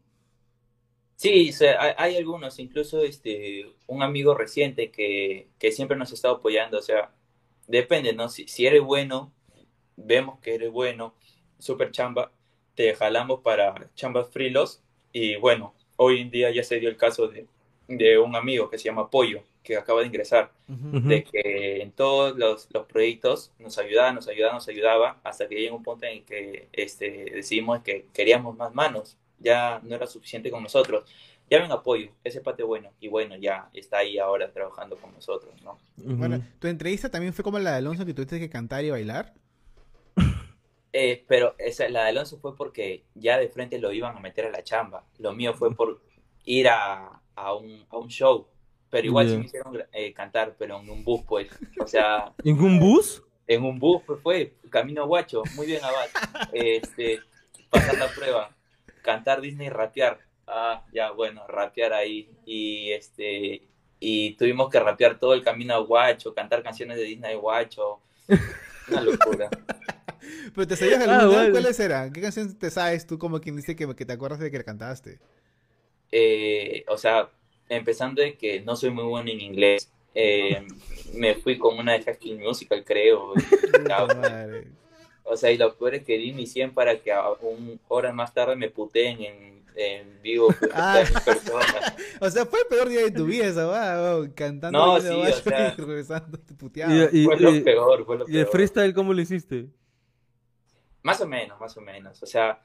[1.16, 6.36] Sí, hay, hay algunos, incluso este, un amigo reciente que, que siempre nos ha estado
[6.36, 7.14] apoyando, o sea,
[7.66, 8.28] depende, ¿no?
[8.28, 9.32] Si, si eres bueno,
[9.96, 11.14] vemos que eres bueno,
[11.58, 12.32] super chamba,
[12.74, 14.82] te jalamos para chambas frilos
[15.12, 17.46] y bueno, hoy en día ya se dio el caso de,
[17.88, 22.36] de un amigo que se llama Pollo, que acaba de ingresar, de que en todos
[22.36, 26.18] los, los proyectos nos ayudaba, nos ayudaba, nos ayudaba, hasta que llegó un punto en
[26.18, 31.10] el que este, decidimos que queríamos más manos, ya no era suficiente con nosotros.
[31.48, 35.54] Ya ven apoyo, ese pate bueno, y bueno, ya está ahí ahora trabajando con nosotros,
[35.62, 35.78] ¿no?
[35.96, 39.32] Bueno, tu entrevista también fue como la de Alonso que tuviste que cantar y bailar.
[40.92, 44.46] Eh, pero esa, la de Alonso fue porque ya de frente lo iban a meter
[44.46, 45.04] a la chamba.
[45.18, 46.00] Lo mío fue por
[46.44, 48.48] ir a, a, un, a un show.
[48.90, 49.38] Pero igual sí Ya.
[49.38, 51.48] me hicieron eh, cantar, pero en un bus, pues.
[51.80, 53.22] O sea, ¿En un bus?
[53.46, 56.06] En un bus, pues fue, camino a Guacho, muy bien Abad.
[56.52, 57.20] Este,
[57.70, 58.56] pasar la prueba,
[59.02, 60.18] cantar Disney, rapear.
[60.48, 62.28] Ah, ya, bueno, rapear ahí.
[62.44, 63.62] Y este,
[64.00, 68.00] y tuvimos que rapear todo el camino a Guacho, cantar canciones de Disney Guacho.
[68.88, 69.48] Una locura.
[70.54, 71.50] Pero te sabías Ah, alguna, vale.
[71.52, 72.12] ¿cuáles eran?
[72.12, 74.64] ¿Qué canción te sabes tú como quien dice que, que te acuerdas de que la
[74.64, 75.18] cantaste?
[76.12, 77.30] Eh, o sea,
[77.68, 79.90] empezando de que no soy muy bueno en inglés.
[80.14, 80.66] eh,
[81.14, 83.32] me fui con una de School Musical, creo.
[83.88, 84.68] y.
[85.28, 88.14] O sea, y lo peor es que di mi 100 para que a un horas
[88.14, 91.02] más tarde me puteen en, en vivo Ah.
[92.20, 95.18] O sea, fue el peor día de tu vida esa va, cantando No, Disney sí,
[95.18, 96.38] Guacho o sea- y regresando.
[97.12, 98.52] Y, y- Fue lo peor, fue lo y el peor.
[98.52, 99.66] freestyle cómo lo hiciste?
[101.02, 102.22] Más o menos, más o menos.
[102.22, 102.60] O sea,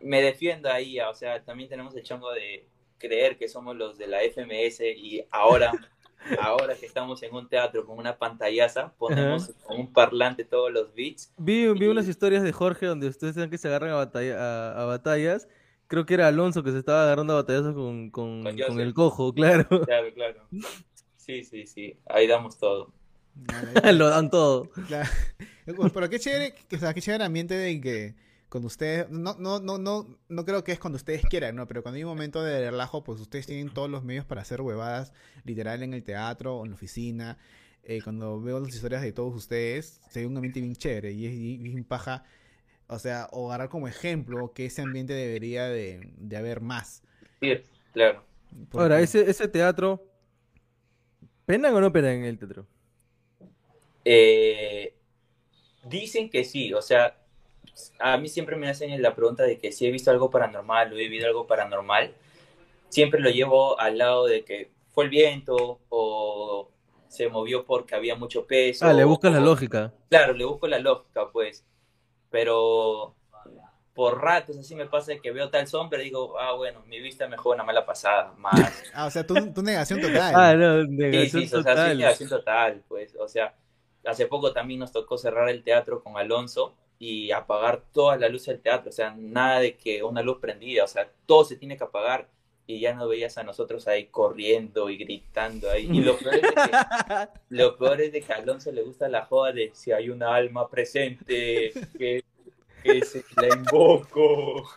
[0.00, 0.98] me defiendo ahí.
[1.00, 2.66] O sea, también tenemos el chongo de
[2.98, 5.72] creer que somos los de la FMS y ahora,
[6.40, 10.94] ahora que estamos en un teatro con una pantallaza, ponemos con un parlante todos los
[10.94, 11.32] beats.
[11.38, 14.36] Vi, vi Y- unas historias de Jorge donde ustedes decían que se agarran a, batalla,
[14.38, 15.48] a, a batallas.
[15.88, 18.78] Creo que era Alonso que se estaba agarrando a batallazos con, con, Con con Joseph.
[18.80, 19.68] el cojo, claro.
[19.84, 20.42] Claro, claro.
[21.16, 21.96] Sí, sí, sí.
[22.06, 22.92] Ahí damos todo.
[23.92, 24.68] lo dan todo.
[24.88, 25.08] Claro.
[25.92, 28.14] Pero qué chévere, o sea, qué chévere ambiente de que
[28.48, 31.66] cuando ustedes, no, no, no, no, no creo que es cuando ustedes quieran, ¿no?
[31.66, 34.60] Pero cuando hay un momento de relajo, pues ustedes tienen todos los medios para hacer
[34.60, 35.12] huevadas,
[35.44, 37.38] literal en el teatro o en la oficina.
[37.82, 41.26] Eh, cuando veo las historias de todos ustedes, se ve un ambiente bien chévere y
[41.26, 42.24] es bien paja,
[42.88, 47.02] o sea, o agarrar como ejemplo que ese ambiente debería de, de haber más.
[47.40, 47.52] Sí,
[47.92, 48.24] claro.
[48.72, 50.04] Ahora, ese, ese teatro,
[51.44, 52.66] ¿penan o no penan en el teatro?
[54.04, 54.94] Eh,
[55.84, 57.18] dicen que sí, o sea,
[57.98, 60.96] a mí siempre me hacen la pregunta de que si he visto algo paranormal o
[60.96, 62.14] he vivido algo paranormal,
[62.88, 66.70] siempre lo llevo al lado de que fue el viento o
[67.08, 68.86] se movió porque había mucho peso.
[68.86, 69.92] Ah, le buscas la lógica.
[70.08, 71.64] Claro, le busco la lógica, pues,
[72.30, 73.14] pero
[73.94, 77.28] por ratos así me pasa que veo tal sombra y digo, ah, bueno, mi vista
[77.28, 78.52] me juega una mala pasada, más.
[78.94, 80.34] Ah, o sea, tu, tu negación total.
[80.36, 81.98] Ah, no, Sí, negación sí, o sea, sí, total.
[81.98, 83.54] negación total, pues, o sea,
[84.04, 88.48] hace poco también nos tocó cerrar el teatro con Alonso y apagar todas las luces
[88.48, 91.76] del teatro, o sea, nada de que una luz prendida, o sea, todo se tiene
[91.76, 92.28] que apagar
[92.66, 95.88] y ya no veías a nosotros ahí corriendo y gritando ahí.
[95.90, 99.08] Y lo peor es de que, lo peor es de que a Alonso le gusta
[99.08, 102.24] la joda de si hay una alma presente, que,
[102.82, 104.68] que se la invoco,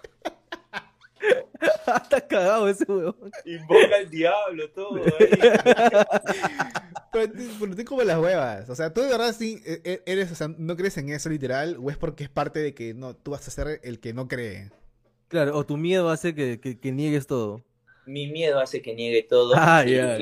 [2.03, 3.31] Está cagado ese huevón.
[3.45, 5.29] invoca al diablo, todo ahí.
[7.11, 8.69] Pero tú, pero tú como las huevas.
[8.69, 11.27] O sea, tú de verdad sí e- e- eres, o sea, no crees en eso
[11.29, 14.13] literal, o es porque es parte de que no, tú vas a ser el que
[14.13, 14.69] no cree.
[15.27, 17.63] Claro, o tu miedo hace que, que, que niegues todo.
[18.05, 20.17] mi miedo hace que niegue todo Ah, y, ya.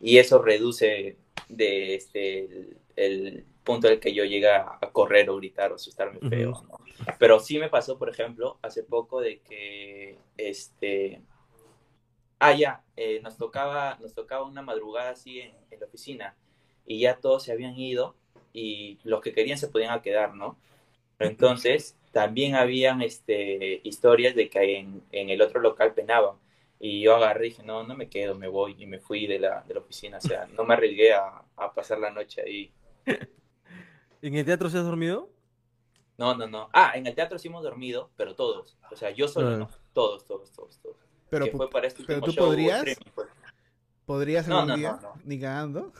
[0.00, 1.16] y eso reduce
[1.48, 6.18] de este el, el punto al que yo llegue a correr o gritar o asustarme
[6.28, 6.78] feo, ¿no?
[7.18, 11.22] Pero sí me pasó, por ejemplo, hace poco de que este
[12.38, 16.36] ah ya, eh, nos tocaba nos tocaba una madrugada así en, en la oficina
[16.86, 18.16] y ya todos se habían ido
[18.52, 20.58] y los que querían se podían quedar, ¿no?
[21.18, 26.36] Entonces, también habían este, historias de que en, en el otro local penaban.
[26.78, 28.74] Y yo agarré y dije, no, no me quedo, me voy.
[28.78, 30.18] Y me fui de la, de la oficina.
[30.18, 32.72] O sea, no me arriesgué a, a pasar la noche ahí.
[34.22, 35.28] ¿En el teatro se has dormido?
[36.16, 36.68] No, no, no.
[36.72, 38.76] Ah, en el teatro sí hemos dormido, pero todos.
[38.90, 39.56] O sea, yo solo Ah.
[39.56, 39.70] no.
[39.92, 40.96] Todos, todos, todos, todos.
[41.28, 43.24] Pero, que fue para este pero tú show, podrías- streaming, fue.
[44.06, 44.92] ¿podrías No, algún no, día?
[44.92, 45.14] no, no.
[45.24, 45.92] Ni cagando.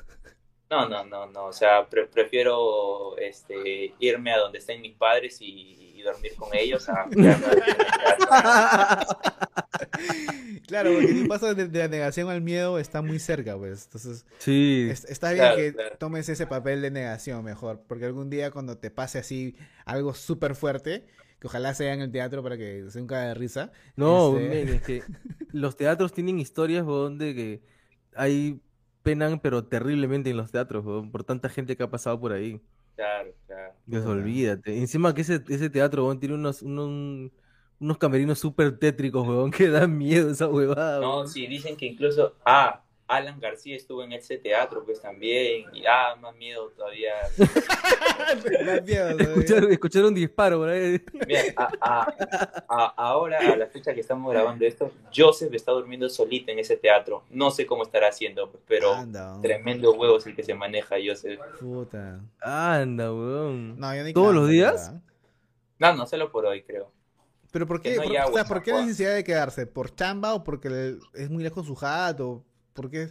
[0.71, 1.45] No, no, no, no.
[1.47, 6.49] O sea, pre- prefiero este, irme a donde estén mis padres y, y dormir con
[6.55, 7.07] ellos a
[10.73, 13.85] Claro, porque el paso de, de la negación al miedo está muy cerca, pues.
[13.85, 14.89] Entonces, Sí.
[14.91, 15.97] es- está bien Claro, que claro.
[15.99, 19.55] tomes ese papel de negación mejor, porque algún día cuando te pase así
[19.85, 21.05] algo súper fuerte,
[21.39, 23.71] que ojalá sea en el teatro para que sea un caga de risa.
[23.97, 25.03] No, Este- es que
[25.53, 27.63] los teatros tienen historias, weón, de que
[28.15, 28.61] hay
[29.03, 32.61] penan, pero terriblemente en los teatros, por tanta gente que ha pasado por ahí.
[32.97, 33.73] Claro, claro.
[33.91, 34.79] Pues olvídate.
[34.79, 37.31] Encima que ese, ese teatro, weón, tiene unos, unos,
[37.83, 41.29] unos camerinos súper tétricos, weón, que dan miedo esa huevada, No, weón.
[41.29, 46.15] sí, dicen que incluso, ah, Alan García estuvo en ese teatro, pues también, y ah,
[46.19, 47.13] más miedo todavía.
[48.65, 49.19] Más miedo, ¿no?
[49.19, 51.03] Escuchar, escuchar un disparo por ahí.
[51.27, 56.09] Mira, a- a- a- ahora, a la fecha que estamos grabando esto, Joseph está durmiendo
[56.09, 57.25] solito en ese teatro.
[57.31, 60.97] No sé cómo estará haciendo, pues, pero Anda, tremendo huevo es el que se maneja
[61.05, 61.41] Joseph.
[61.61, 62.21] puta.
[62.41, 63.79] Anda, weón.
[63.79, 64.93] No, yo ni ¿Todos los días?
[65.79, 66.91] No, no, solo por hoy, creo.
[67.53, 67.97] Pero ¿por qué?
[67.97, 69.67] no Por, haya o sea, ¿por qué necesidad de quedarse?
[69.67, 72.45] ¿Por chamba o porque le- es muy lejos su jato?
[72.73, 73.11] ¿Por qué?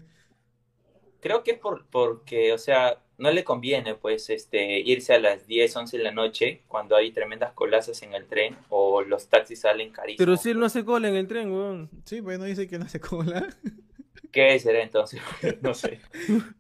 [1.22, 5.46] Creo que es por, porque, o sea, no le conviene pues este irse a las
[5.46, 9.62] 10, 11 de la noche cuando hay tremendas colazas en el tren o los taxis
[9.62, 10.18] salen carísimos.
[10.26, 11.90] Pero si él no hace cola en el tren, weón.
[12.06, 13.48] Sí, pues no dice que no hace cola.
[14.32, 15.22] ¿Qué será entonces?
[15.62, 16.00] no sé.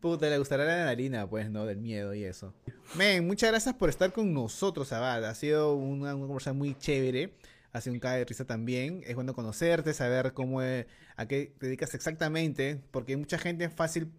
[0.02, 1.66] Puta, le gustará la harina, pues, ¿no?
[1.66, 2.54] Del miedo y eso.
[2.96, 5.26] Men, muchas gracias por estar con nosotros, Abad.
[5.26, 7.34] Ha sido una, una conversación muy chévere.
[7.74, 9.02] Ha sido un cae de risa también.
[9.06, 12.82] Es bueno conocerte, saber cómo es- a qué te dedicas exactamente.
[12.92, 14.12] Porque mucha gente es fácil,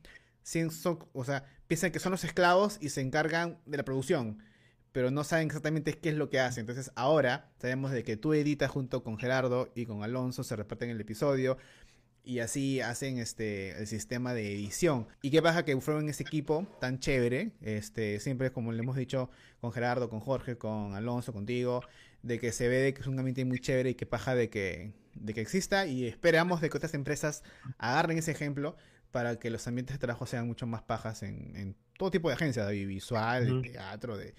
[1.12, 4.38] o sea, piensan que son los esclavos y se encargan de la producción.
[4.92, 6.62] Pero no saben exactamente qué es lo que hacen.
[6.62, 10.90] Entonces, ahora sabemos de que tú editas junto con Gerardo y con Alonso, se reparten
[10.90, 11.56] el episodio
[12.24, 15.08] y así hacen este el sistema de edición.
[15.22, 17.52] ¿Y qué pasa que fueron ese equipo tan chévere?
[17.62, 19.30] Este, siempre como le hemos dicho
[19.60, 21.82] con Gerardo, con Jorge, con Alonso, contigo,
[22.22, 24.48] de que se ve de que es un ambiente muy chévere y que paja de
[24.48, 27.42] que de que exista y esperamos de que otras empresas
[27.78, 28.76] agarren ese ejemplo
[29.10, 32.34] para que los ambientes de trabajo sean mucho más pajas en, en todo tipo de
[32.34, 34.34] agencias, de visual, de teatro, de,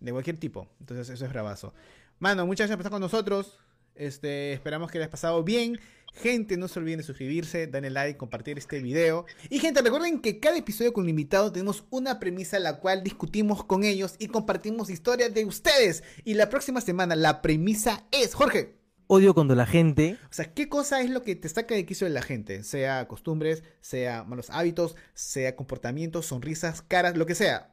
[0.00, 0.68] de cualquier tipo.
[0.80, 1.72] Entonces eso es bravazo.
[2.18, 3.60] Mano, muchas gracias por estar con nosotros.
[3.94, 5.78] Este, esperamos que les haya pasado bien.
[6.14, 9.26] Gente, no se olviden de suscribirse, darle like, compartir este video.
[9.50, 13.64] Y gente, recuerden que cada episodio con el invitado tenemos una premisa la cual discutimos
[13.64, 16.02] con ellos y compartimos historias de ustedes.
[16.24, 18.76] Y la próxima semana la premisa es, Jorge,
[19.08, 22.08] Odio cuando la gente o sea, ¿qué cosa es lo que te saca de quicio
[22.08, 22.64] de la gente?
[22.64, 27.72] Sea costumbres, sea malos hábitos, sea comportamientos, sonrisas, caras, lo que sea.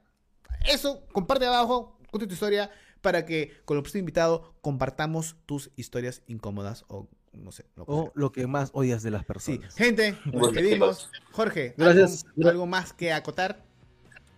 [0.64, 2.70] Eso, comparte abajo, cuenta tu historia
[3.02, 7.66] para que con el próximo invitado compartamos tus historias incómodas o no sé.
[7.76, 9.76] Lo o lo que más odias de las Sí, personas.
[9.76, 11.10] gente, nos despedimos.
[11.32, 12.26] Jorge, Gracias.
[12.38, 13.64] ¿algo, algo más que acotar?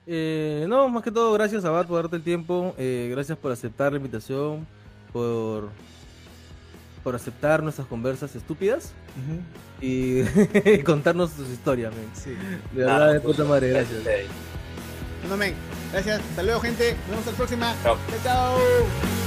[0.07, 2.75] Eh, no, más que todo, gracias Abad por darte el tiempo.
[2.77, 4.67] eh, gracias por aceptar la invitación.
[5.11, 5.69] Por,
[7.03, 8.93] por aceptar nuestras conversas estúpidas.
[9.81, 10.23] Y
[10.85, 12.09] contarnos tus historias, men.
[12.13, 12.29] Sí.
[12.73, 14.03] De verdad, Ah, de puta madre, gracias.
[15.21, 15.53] Bueno, men,
[15.91, 16.21] gracias.
[16.21, 16.93] Hasta luego, gente.
[16.93, 17.75] Nos vemos la próxima.
[17.83, 17.97] Chao.
[18.23, 19.24] chao.